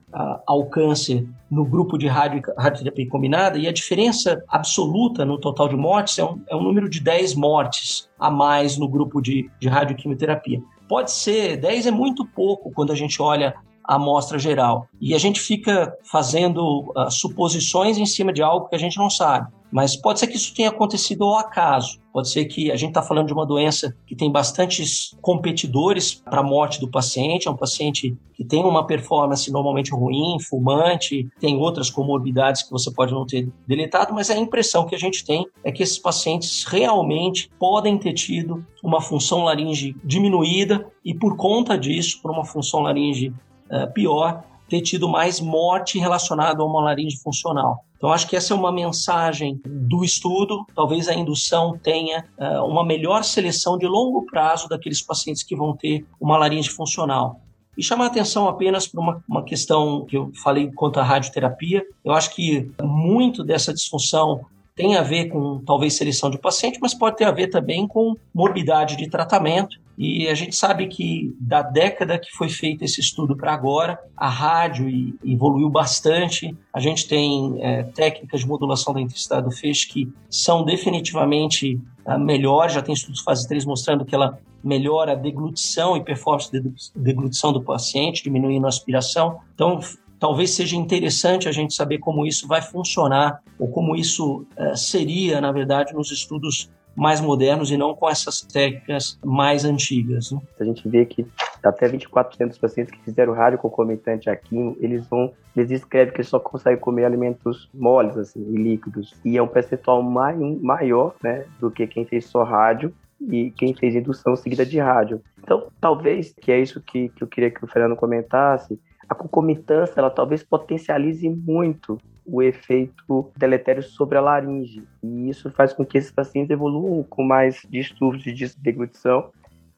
ao 0.48 0.66
câncer 0.66 1.28
no 1.50 1.66
grupo 1.66 1.98
de 1.98 2.08
radioterapia 2.08 3.10
combinada, 3.10 3.58
e 3.58 3.68
a 3.68 3.74
diferença 3.74 4.42
absoluta 4.48 5.26
no 5.26 5.38
total 5.38 5.68
de 5.68 5.76
mortes 5.76 6.18
é 6.18 6.24
um, 6.24 6.42
é 6.50 6.56
um 6.56 6.64
número 6.64 6.90
de 6.90 7.02
10 7.02 7.36
mortes 7.36 8.10
a 8.18 8.32
mais 8.32 8.78
no 8.78 8.88
grupo 8.88 9.22
de, 9.22 9.50
de 9.60 9.68
radioquimioterapia. 9.68 10.62
Pode 10.88 11.12
ser, 11.12 11.58
10 11.58 11.88
é 11.88 11.92
muito 11.92 12.26
pouco 12.26 12.72
quando 12.72 12.92
a 12.92 12.96
gente 12.96 13.22
olha 13.22 13.54
a 13.84 13.96
amostra 13.96 14.40
geral. 14.40 14.88
E 15.00 15.14
a 15.14 15.18
gente 15.18 15.40
fica 15.40 15.94
fazendo 16.04 16.92
uh, 16.96 17.10
suposições 17.10 17.98
em 17.98 18.06
cima 18.06 18.32
de 18.32 18.42
algo 18.42 18.70
que 18.70 18.76
a 18.76 18.80
gente 18.80 18.98
não 18.98 19.10
sabe. 19.10 19.52
Mas 19.72 19.96
pode 19.96 20.20
ser 20.20 20.28
que 20.28 20.36
isso 20.36 20.54
tenha 20.54 20.70
acontecido 20.70 21.24
ao 21.24 21.38
acaso. 21.38 22.00
Pode 22.12 22.30
ser 22.30 22.46
que 22.46 22.70
a 22.70 22.76
gente 22.76 22.90
está 22.90 23.02
falando 23.02 23.28
de 23.28 23.34
uma 23.34 23.46
doença 23.46 23.96
que 24.06 24.16
tem 24.16 24.30
bastantes 24.30 25.16
competidores 25.22 26.14
para 26.14 26.42
a 26.42 26.44
morte 26.44 26.80
do 26.80 26.90
paciente. 26.90 27.48
É 27.48 27.52
um 27.52 27.56
paciente 27.56 28.18
que 28.34 28.44
tem 28.44 28.66
uma 28.66 28.86
performance 28.86 29.50
normalmente 29.50 29.92
ruim, 29.92 30.38
fumante, 30.42 31.30
tem 31.40 31.56
outras 31.56 31.90
comorbidades 31.90 32.64
que 32.64 32.72
você 32.72 32.92
pode 32.92 33.14
não 33.14 33.26
ter 33.26 33.50
deletado, 33.66 34.14
mas 34.14 34.30
a 34.30 34.38
impressão 34.38 34.86
que 34.86 34.96
a 34.96 35.00
gente 35.00 35.24
tem 35.24 35.46
é 35.64 35.72
que 35.72 35.82
esses 35.82 36.00
pacientes 36.00 36.66
realmente 36.66 37.50
podem 37.58 37.98
ter 37.98 38.14
tido 38.14 38.66
uma 38.84 39.00
função 39.00 39.44
laringe 39.44 39.96
diminuída 40.04 40.86
e, 41.06 41.14
por 41.14 41.38
conta 41.38 41.78
disso, 41.78 42.20
por 42.22 42.32
uma 42.32 42.44
função 42.44 42.82
laringe 42.82 43.30
uh, 43.70 43.92
pior, 43.94 44.44
ter 44.68 44.82
tido 44.82 45.08
mais 45.08 45.40
morte 45.40 46.00
relacionada 46.00 46.62
a 46.62 46.66
uma 46.66 46.82
laringe 46.82 47.18
funcional. 47.18 47.86
Então, 48.02 48.12
acho 48.12 48.28
que 48.28 48.36
essa 48.36 48.52
é 48.52 48.58
uma 48.58 48.72
mensagem 48.72 49.62
do 49.64 50.04
estudo. 50.04 50.66
Talvez 50.74 51.08
a 51.08 51.14
indução 51.14 51.78
tenha 51.78 52.26
uh, 52.36 52.66
uma 52.66 52.84
melhor 52.84 53.24
seleção 53.24 53.78
de 53.78 53.86
longo 53.86 54.26
prazo 54.26 54.68
daqueles 54.68 55.04
pacientes 55.04 55.44
que 55.44 55.56
vão 55.56 55.78
ter 55.78 56.04
uma 56.20 56.36
laringe 56.36 56.72
funcional. 56.72 57.40
E 57.78 57.84
chamar 57.84 58.08
atenção 58.08 58.50
apenas 58.50 58.88
para 58.88 59.00
uma, 59.00 59.24
uma 59.30 59.44
questão 59.44 60.04
que 60.06 60.18
eu 60.18 60.32
falei 60.34 60.72
quanto 60.72 61.00
à 61.00 61.04
radioterapia. 61.04 61.84
Eu 62.04 62.14
acho 62.14 62.34
que 62.34 62.72
muito 62.82 63.44
dessa 63.44 63.72
disfunção 63.72 64.48
tem 64.76 64.96
a 64.96 65.04
ver 65.04 65.28
com 65.30 65.60
talvez 65.64 65.94
seleção 65.94 66.32
de 66.32 66.40
paciente, 66.40 66.80
mas 66.82 66.96
pode 66.96 67.18
ter 67.18 67.26
a 67.26 67.32
ver 67.32 67.50
também 67.50 67.88
com 67.88 68.16
morbidade 68.34 68.96
de 68.96 69.08
tratamento. 69.08 69.78
E 69.98 70.28
a 70.28 70.34
gente 70.34 70.56
sabe 70.56 70.88
que 70.88 71.36
da 71.40 71.62
década 71.62 72.18
que 72.18 72.32
foi 72.32 72.50
feito 72.50 72.84
esse 72.84 73.00
estudo 73.00 73.36
para 73.36 73.54
agora, 73.54 74.00
a 74.16 74.28
rádio 74.28 74.88
evoluiu 75.24 75.70
bastante. 75.70 76.56
A 76.74 76.80
gente 76.80 77.08
tem 77.08 77.58
é, 77.62 77.84
técnicas 77.84 78.42
de 78.42 78.48
modulação 78.48 78.94
da 78.94 79.02
intensidade 79.02 79.44
do 79.44 79.52
feixe 79.52 79.88
que 79.88 80.12
são 80.30 80.64
definitivamente 80.64 81.80
é, 82.06 82.18
melhores. 82.18 82.74
Já 82.74 82.82
tem 82.82 82.94
estudos 82.94 83.22
fase 83.22 83.48
3 83.48 83.66
mostrando 83.66 84.06
que 84.06 84.16
ela 84.16 84.40
melhora 84.64 85.14
a 85.14 85.16
deglutição 85.16 85.98
e 85.98 86.04
performance 86.04 86.52
de 86.52 86.62
deglutição 86.96 87.52
do 87.52 87.62
paciente, 87.62 88.24
diminuindo 88.24 88.66
a 88.66 88.70
aspiração. 88.70 89.40
Então, 89.56 89.80
talvez 90.20 90.52
seja 90.52 90.76
interessante 90.76 91.50
a 91.50 91.52
gente 91.52 91.74
saber 91.74 91.98
como 91.98 92.26
isso 92.26 92.48
vai 92.48 92.62
funcionar 92.62 93.42
ou 93.58 93.68
como 93.68 93.96
isso 93.96 94.46
uh, 94.58 94.78
seria, 94.78 95.42
na 95.42 95.52
verdade, 95.52 95.94
nos 95.94 96.12
estudos 96.12 96.70
mais 96.96 97.22
modernos 97.22 97.72
e 97.72 97.78
não 97.78 97.96
com 97.96 98.10
essas 98.10 98.42
técnicas 98.42 99.18
mais 99.24 99.66
antigas. 99.66 100.32
Né? 100.32 100.40
A 100.60 100.64
gente 100.64 100.88
vê 100.88 101.06
que 101.06 101.26
até 101.64 101.88
24% 101.88 102.48
dos 102.48 102.58
pacientes 102.58 102.92
que 102.92 103.04
fizeram 103.04 103.34
rádio 103.34 103.60
concomitante 103.60 104.30
a 104.30 104.36
quimio, 104.36 104.76
eles 104.80 105.06
vão, 105.08 105.32
eles 105.56 105.70
descrevem 105.70 106.14
que 106.14 106.24
só 106.24 106.40
conseguem 106.40 106.80
comer 106.80 107.06
alimentos 107.06 107.70
moles, 107.74 108.18
assim, 108.18 108.42
e 108.50 108.58
líquidos. 108.58 109.14
E 109.24 109.38
é 109.38 109.42
um 109.44 109.48
percentual 109.48 110.02
mai, 110.02 110.36
maior, 110.36 111.16
né, 111.24 111.46
do 111.60 111.70
que 111.70 111.86
quem 111.88 112.06
fez 112.06 112.26
só 112.26 112.44
rádio 112.44 112.94
e 113.22 113.52
quem 113.52 113.74
fez 113.76 113.96
indução 113.96 114.36
seguida 114.36 114.66
de 114.66 114.80
rádio. 114.80 115.22
Então, 115.44 115.68
talvez, 115.80 116.34
que 116.34 116.52
é 116.52 116.60
isso 116.60 116.82
que, 116.82 117.10
que 117.10 117.24
eu 117.24 117.28
queria 117.28 117.52
que 117.52 117.64
o 117.64 117.68
Fernando 117.68 117.96
comentasse, 117.96 118.80
a 119.08 119.14
concomitância 119.14 120.00
ela 120.00 120.10
talvez 120.10 120.42
potencialize 120.42 121.30
muito 121.30 122.00
o 122.26 122.42
efeito 122.42 123.32
deletério 123.36 123.84
sobre 123.84 124.18
a 124.18 124.22
laringe. 124.22 124.84
E 125.04 125.30
isso 125.30 125.50
faz 125.52 125.74
com 125.74 125.86
que 125.86 125.98
esses 125.98 126.12
pacientes 126.12 126.52
evoluam 126.52 127.04
com 127.04 127.24
mais 127.24 127.66
distúrbios 127.70 128.24
de 128.24 128.56
deglutição 128.58 129.32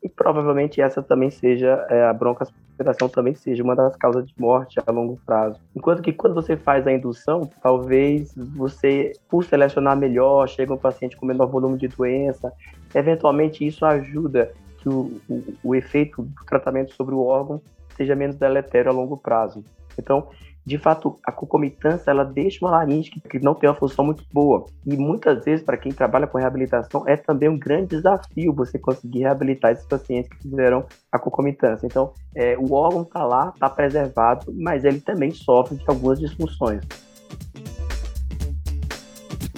e 0.03 0.10
provavelmente 0.10 0.82
essa 0.82 1.01
também 1.01 1.32
seja, 1.32 1.86
é, 1.89 2.03
a 2.03 2.12
broncoaspiração 2.12 3.08
também 3.08 3.34
seja 3.34 3.63
uma 3.63 3.73
das 3.73 3.95
causas 3.95 4.27
de 4.27 4.34
morte 4.38 4.77
a 4.86 4.91
longo 4.91 5.17
prazo. 5.25 5.62
Enquanto 5.73 6.01
que 6.01 6.12
quando 6.12 6.34
você 6.34 6.58
faz 6.58 6.86
a 6.86 6.91
indução, 6.91 7.49
talvez 7.62 8.34
você, 8.36 9.13
por 9.29 9.45
selecionar 9.45 9.95
melhor, 9.95 10.49
chega 10.49 10.73
um 10.73 10.77
paciente 10.77 11.15
com 11.15 11.25
menor 11.25 11.47
volume 11.47 11.77
de 11.77 11.88
doença, 11.88 12.51
eventualmente 12.93 13.65
isso 13.65 13.86
ajuda 13.86 14.51
que 14.79 14.89
o, 14.89 15.21
o, 15.29 15.43
o 15.63 15.75
efeito 15.75 16.23
do 16.23 16.45
tratamento 16.45 16.93
sobre 16.93 17.15
o 17.15 17.23
órgão 17.23 17.62
seja 17.95 18.13
menos 18.13 18.36
deletério 18.36 18.91
a 18.91 18.93
longo 18.93 19.15
prazo. 19.15 19.63
Então, 19.97 20.27
de 20.65 20.78
fato, 20.78 21.19
a 21.26 21.32
concomitância 21.32 22.10
ela 22.10 22.23
deixa 22.23 22.63
uma 22.63 22.71
laringe 22.71 23.12
que 23.12 23.39
não 23.39 23.54
tem 23.54 23.69
uma 23.69 23.76
função 23.76 24.06
muito 24.06 24.23
boa. 24.32 24.65
E 24.86 24.95
muitas 24.95 25.43
vezes, 25.43 25.65
para 25.65 25.78
quem 25.78 25.91
trabalha 25.91 26.26
com 26.26 26.38
reabilitação, 26.38 27.04
é 27.06 27.17
também 27.17 27.49
um 27.49 27.60
grande 27.60 27.97
desafio 27.97 28.54
você 28.54 28.80
conseguir 28.80 29.19
reabilitar 29.19 29.71
esses 29.71 29.86
pacientes 29.86 30.30
que 30.30 30.43
fizeram 30.43 30.86
a 31.12 31.19
concomitância. 31.19 31.86
Então, 31.86 32.13
é, 32.34 32.58
o 32.58 32.73
órgão 32.73 33.02
está 33.02 33.26
lá, 33.26 33.52
está 33.54 33.69
preservado, 33.69 34.54
mas 34.56 34.86
ele 34.86 35.02
também 35.02 35.32
sofre 35.32 35.76
de 35.76 35.84
algumas 35.88 36.19
disfunções. 36.19 36.82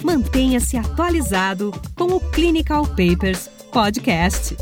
Mantenha-se 0.02 0.76
atualizado 0.76 1.70
com 1.96 2.04
o 2.04 2.20
Clinical 2.32 2.84
Papers 2.84 3.48
Podcast 3.72 4.56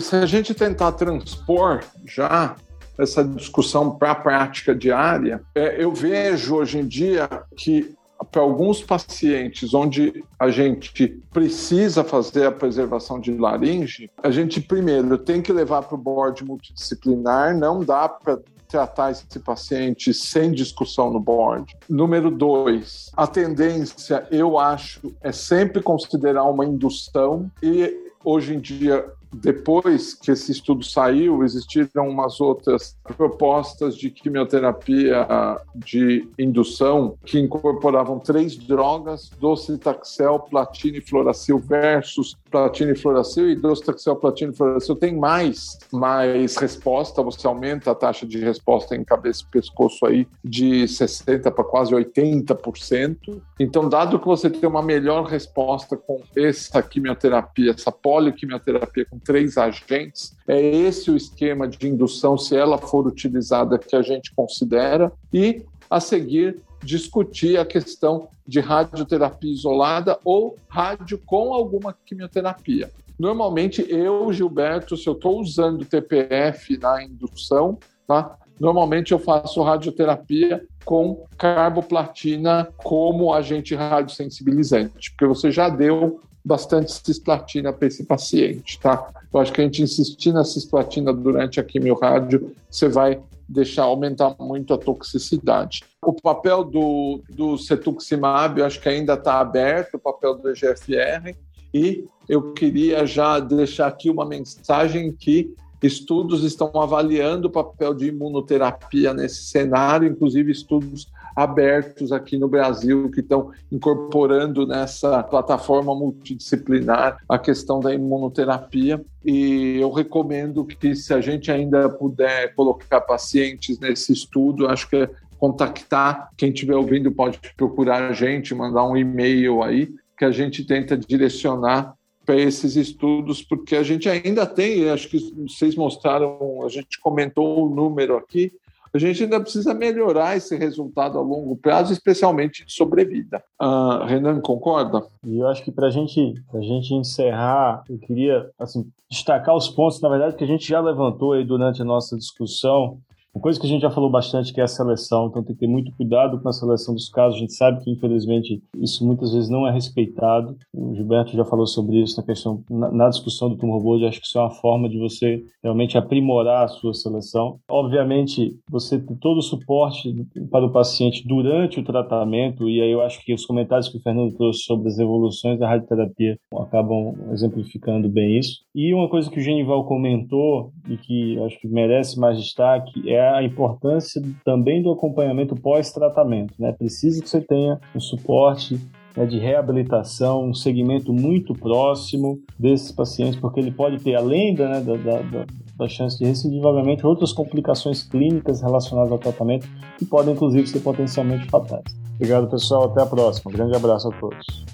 se 0.00 0.16
a 0.16 0.26
gente 0.26 0.54
tentar 0.54 0.92
transpor 0.92 1.80
já 2.04 2.56
essa 2.98 3.24
discussão 3.24 3.90
para 3.90 4.12
a 4.12 4.14
prática 4.14 4.74
diária, 4.74 5.42
é, 5.54 5.82
eu 5.82 5.92
vejo 5.92 6.56
hoje 6.56 6.78
em 6.78 6.86
dia 6.86 7.28
que 7.56 7.94
para 8.30 8.42
alguns 8.42 8.82
pacientes 8.82 9.74
onde 9.74 10.24
a 10.38 10.48
gente 10.50 11.20
precisa 11.32 12.02
fazer 12.04 12.46
a 12.46 12.52
preservação 12.52 13.20
de 13.20 13.36
laringe, 13.36 14.10
a 14.22 14.30
gente 14.30 14.60
primeiro 14.60 15.18
tem 15.18 15.42
que 15.42 15.52
levar 15.52 15.82
para 15.82 15.94
o 15.94 15.98
board 15.98 16.44
multidisciplinar, 16.44 17.56
não 17.56 17.80
dá 17.80 18.08
para 18.08 18.38
tratar 18.68 19.12
esse 19.12 19.38
paciente 19.38 20.12
sem 20.12 20.50
discussão 20.52 21.10
no 21.12 21.20
board. 21.20 21.76
Número 21.88 22.30
dois, 22.30 23.10
a 23.16 23.26
tendência, 23.26 24.26
eu 24.30 24.58
acho, 24.58 25.14
é 25.20 25.30
sempre 25.30 25.82
considerar 25.82 26.44
uma 26.44 26.64
indução 26.64 27.50
e 27.62 28.04
hoje 28.24 28.54
em 28.54 28.60
dia 28.60 29.04
depois 29.34 30.14
que 30.14 30.30
esse 30.30 30.52
estudo 30.52 30.84
saiu, 30.84 31.42
existiram 31.42 32.08
umas 32.08 32.40
outras 32.40 32.96
propostas 33.16 33.96
de 33.96 34.10
quimioterapia 34.10 35.26
de 35.74 36.28
indução 36.38 37.16
que 37.24 37.38
incorporavam 37.38 38.18
três 38.18 38.56
drogas, 38.56 39.30
docetaxel, 39.38 40.40
platina 40.40 40.98
e 40.98 41.00
fluoracil 41.00 41.58
versus 41.58 42.36
platina 42.50 42.92
e 42.92 42.96
fluoracil 42.96 43.50
e 43.50 43.56
docetaxel, 43.56 44.16
platina 44.16 44.52
e 44.52 44.56
fluoracil 44.56 44.94
tem 44.94 45.16
mais, 45.16 45.76
mais 45.92 46.56
resposta, 46.56 47.22
você 47.22 47.46
aumenta 47.46 47.90
a 47.90 47.94
taxa 47.94 48.24
de 48.24 48.38
resposta 48.38 48.94
em 48.94 49.02
cabeça 49.02 49.42
e 49.42 49.50
pescoço 49.50 50.06
aí 50.06 50.26
de 50.44 50.86
60 50.86 51.50
para 51.50 51.64
quase 51.64 51.92
80%. 51.92 53.42
Então, 53.58 53.88
dado 53.88 54.18
que 54.18 54.26
você 54.26 54.48
tem 54.48 54.68
uma 54.68 54.82
melhor 54.82 55.24
resposta 55.24 55.96
com 55.96 56.22
essa 56.36 56.82
quimioterapia, 56.82 57.72
essa 57.72 57.90
poliquimioterapia 57.90 59.06
com 59.06 59.18
três 59.24 59.56
agentes. 59.56 60.36
É 60.46 60.60
esse 60.60 61.10
o 61.10 61.16
esquema 61.16 61.66
de 61.66 61.88
indução, 61.88 62.36
se 62.36 62.56
ela 62.56 62.78
for 62.78 63.06
utilizada, 63.06 63.78
que 63.78 63.96
a 63.96 64.02
gente 64.02 64.34
considera. 64.34 65.12
E, 65.32 65.64
a 65.90 66.00
seguir, 66.00 66.60
discutir 66.82 67.58
a 67.58 67.64
questão 67.64 68.28
de 68.46 68.60
radioterapia 68.60 69.52
isolada 69.52 70.18
ou 70.24 70.56
rádio 70.68 71.18
com 71.24 71.54
alguma 71.54 71.96
quimioterapia. 72.04 72.90
Normalmente, 73.18 73.84
eu, 73.88 74.32
Gilberto, 74.32 74.96
se 74.96 75.08
eu 75.08 75.14
estou 75.14 75.40
usando 75.40 75.84
TPF 75.84 76.76
na 76.78 77.02
indução, 77.02 77.78
tá? 78.06 78.36
Normalmente 78.58 79.12
eu 79.12 79.18
faço 79.18 79.62
radioterapia 79.62 80.64
com 80.84 81.24
carboplatina 81.36 82.68
como 82.76 83.32
agente 83.32 83.74
radiosensibilizante, 83.74 85.10
porque 85.10 85.26
você 85.26 85.50
já 85.50 85.68
deu 85.68 86.20
bastante 86.44 86.92
cisplatina 86.92 87.72
para 87.72 87.88
esse 87.88 88.04
paciente, 88.04 88.78
tá? 88.78 89.08
Eu 89.32 89.40
acho 89.40 89.52
que 89.52 89.60
a 89.60 89.64
gente 89.64 89.82
insistir 89.82 90.32
na 90.32 90.44
cisplatina 90.44 91.12
durante 91.12 91.58
a 91.58 91.64
quimio-rádio, 91.64 92.54
você 92.70 92.88
vai 92.88 93.20
deixar 93.48 93.84
aumentar 93.84 94.36
muito 94.38 94.74
a 94.74 94.78
toxicidade. 94.78 95.82
O 96.02 96.12
papel 96.12 96.64
do, 96.64 97.22
do 97.30 97.56
cetuximab, 97.56 98.60
eu 98.60 98.66
acho 98.66 98.80
que 98.80 98.88
ainda 98.88 99.14
está 99.14 99.40
aberto, 99.40 99.94
o 99.94 99.98
papel 99.98 100.34
do 100.34 100.50
EGFR, 100.50 101.34
e 101.72 102.04
eu 102.28 102.52
queria 102.52 103.06
já 103.06 103.40
deixar 103.40 103.86
aqui 103.86 104.10
uma 104.10 104.24
mensagem 104.24 105.12
que 105.12 105.54
estudos 105.82 106.44
estão 106.44 106.70
avaliando 106.80 107.48
o 107.48 107.50
papel 107.50 107.94
de 107.94 108.08
imunoterapia 108.08 109.12
nesse 109.12 109.44
cenário, 109.44 110.08
inclusive 110.08 110.50
estudos 110.52 111.08
abertos 111.34 112.12
aqui 112.12 112.38
no 112.38 112.48
Brasil 112.48 113.10
que 113.10 113.20
estão 113.20 113.50
incorporando 113.70 114.66
nessa 114.66 115.22
plataforma 115.22 115.94
multidisciplinar 115.94 117.18
a 117.28 117.38
questão 117.38 117.80
da 117.80 117.92
imunoterapia. 117.94 119.04
E 119.24 119.78
eu 119.80 119.90
recomendo 119.90 120.64
que, 120.64 120.94
se 120.94 121.12
a 121.12 121.20
gente 121.20 121.50
ainda 121.50 121.88
puder 121.88 122.54
colocar 122.54 123.00
pacientes 123.00 123.78
nesse 123.78 124.12
estudo, 124.12 124.68
acho 124.68 124.88
que 124.88 124.96
é 124.96 125.10
contactar. 125.38 126.30
Quem 126.36 126.50
estiver 126.50 126.76
ouvindo 126.76 127.10
pode 127.10 127.40
procurar 127.56 128.10
a 128.10 128.12
gente, 128.12 128.54
mandar 128.54 128.84
um 128.84 128.96
e-mail 128.96 129.62
aí, 129.62 129.92
que 130.16 130.24
a 130.24 130.30
gente 130.30 130.64
tenta 130.64 130.96
direcionar 130.96 131.94
para 132.24 132.36
esses 132.36 132.76
estudos, 132.76 133.42
porque 133.42 133.76
a 133.76 133.82
gente 133.82 134.08
ainda 134.08 134.46
tem, 134.46 134.88
acho 134.88 135.08
que 135.08 135.18
vocês 135.46 135.74
mostraram, 135.74 136.64
a 136.64 136.68
gente 136.68 136.98
comentou 137.00 137.66
o 137.66 137.74
número 137.74 138.16
aqui, 138.16 138.50
a 138.94 138.98
gente 138.98 139.24
ainda 139.24 139.40
precisa 139.40 139.74
melhorar 139.74 140.36
esse 140.36 140.56
resultado 140.56 141.18
a 141.18 141.20
longo 141.20 141.56
prazo, 141.56 141.92
especialmente 141.92 142.64
de 142.64 142.72
sobrevida. 142.72 143.42
Uh, 143.60 144.04
Renan, 144.06 144.40
concorda? 144.40 145.04
E 145.26 145.40
eu 145.40 145.48
acho 145.48 145.64
que 145.64 145.72
para 145.72 145.90
gente, 145.90 146.34
a 146.52 146.60
gente 146.60 146.94
encerrar, 146.94 147.82
eu 147.88 147.98
queria 147.98 148.48
assim, 148.58 148.88
destacar 149.10 149.56
os 149.56 149.68
pontos, 149.68 150.00
na 150.00 150.08
verdade, 150.08 150.36
que 150.36 150.44
a 150.44 150.46
gente 150.46 150.68
já 150.68 150.80
levantou 150.80 151.32
aí 151.32 151.44
durante 151.44 151.82
a 151.82 151.84
nossa 151.84 152.16
discussão, 152.16 152.98
uma 153.34 153.42
coisa 153.42 153.58
que 153.58 153.66
a 153.66 153.68
gente 153.68 153.82
já 153.82 153.90
falou 153.90 154.08
bastante 154.08 154.52
que 154.52 154.60
é 154.60 154.64
a 154.64 154.68
seleção, 154.68 155.26
então 155.26 155.42
tem 155.42 155.54
que 155.54 155.60
ter 155.60 155.66
muito 155.66 155.90
cuidado 155.96 156.40
com 156.40 156.48
a 156.48 156.52
seleção 156.52 156.94
dos 156.94 157.08
casos. 157.08 157.36
A 157.36 157.40
gente 157.40 157.52
sabe 157.52 157.82
que, 157.82 157.90
infelizmente, 157.90 158.62
isso 158.76 159.04
muitas 159.04 159.32
vezes 159.32 159.50
não 159.50 159.66
é 159.66 159.72
respeitado. 159.72 160.56
O 160.72 160.94
Gilberto 160.94 161.36
já 161.36 161.44
falou 161.44 161.66
sobre 161.66 162.00
isso 162.00 162.16
na 162.16 162.22
questão, 162.22 162.62
na, 162.70 162.92
na 162.92 163.08
discussão 163.08 163.48
do 163.48 163.56
tumor 163.56 163.82
board. 163.82 164.06
Acho 164.06 164.20
que 164.20 164.26
isso 164.26 164.38
é 164.38 164.40
uma 164.40 164.50
forma 164.50 164.88
de 164.88 164.98
você 164.98 165.44
realmente 165.64 165.98
aprimorar 165.98 166.64
a 166.64 166.68
sua 166.68 166.94
seleção. 166.94 167.58
Obviamente, 167.68 168.56
você 168.70 169.00
tem 169.00 169.16
todo 169.16 169.38
o 169.38 169.42
suporte 169.42 170.14
para 170.48 170.64
o 170.64 170.70
paciente 170.70 171.26
durante 171.26 171.80
o 171.80 171.84
tratamento, 171.84 172.68
e 172.68 172.80
aí 172.80 172.90
eu 172.92 173.02
acho 173.02 173.20
que 173.24 173.34
os 173.34 173.44
comentários 173.44 173.88
que 173.88 173.98
o 173.98 174.00
Fernando 174.00 174.36
trouxe 174.36 174.60
sobre 174.60 174.86
as 174.86 174.98
evoluções 175.00 175.58
da 175.58 175.68
radioterapia 175.68 176.38
acabam 176.56 177.14
exemplificando 177.32 178.08
bem 178.08 178.38
isso. 178.38 178.60
E 178.72 178.94
uma 178.94 179.08
coisa 179.08 179.28
que 179.28 179.40
o 179.40 179.42
Genival 179.42 179.84
comentou 179.86 180.72
e 180.88 180.96
que 180.96 181.38
acho 181.40 181.58
que 181.58 181.66
merece 181.66 182.18
mais 182.20 182.38
destaque 182.38 183.10
é 183.10 183.23
a 183.30 183.42
importância 183.42 184.22
também 184.44 184.82
do 184.82 184.90
acompanhamento 184.90 185.54
pós-tratamento. 185.54 186.54
Né? 186.58 186.72
Precisa 186.72 187.22
que 187.22 187.28
você 187.28 187.40
tenha 187.40 187.80
um 187.94 188.00
suporte 188.00 188.80
né, 189.16 189.26
de 189.26 189.38
reabilitação, 189.38 190.44
um 190.44 190.54
segmento 190.54 191.12
muito 191.12 191.54
próximo 191.54 192.40
desses 192.58 192.90
pacientes, 192.90 193.38
porque 193.38 193.60
ele 193.60 193.70
pode 193.70 194.02
ter, 194.02 194.14
além 194.14 194.54
da, 194.54 194.68
né, 194.68 194.80
da, 194.80 194.96
da, 194.96 195.46
da 195.76 195.88
chance 195.88 196.18
de 196.18 196.24
recidiva, 196.24 196.68
obviamente, 196.68 197.06
outras 197.06 197.32
complicações 197.32 198.02
clínicas 198.02 198.60
relacionadas 198.60 199.12
ao 199.12 199.18
tratamento 199.18 199.66
que 199.98 200.04
podem, 200.04 200.34
inclusive, 200.34 200.66
ser 200.66 200.80
potencialmente 200.80 201.48
fatais. 201.48 201.84
Obrigado, 202.16 202.48
pessoal. 202.48 202.84
Até 202.84 203.02
a 203.02 203.06
próxima. 203.06 203.50
Um 203.50 203.54
grande 203.54 203.76
abraço 203.76 204.08
a 204.08 204.12
todos. 204.18 204.73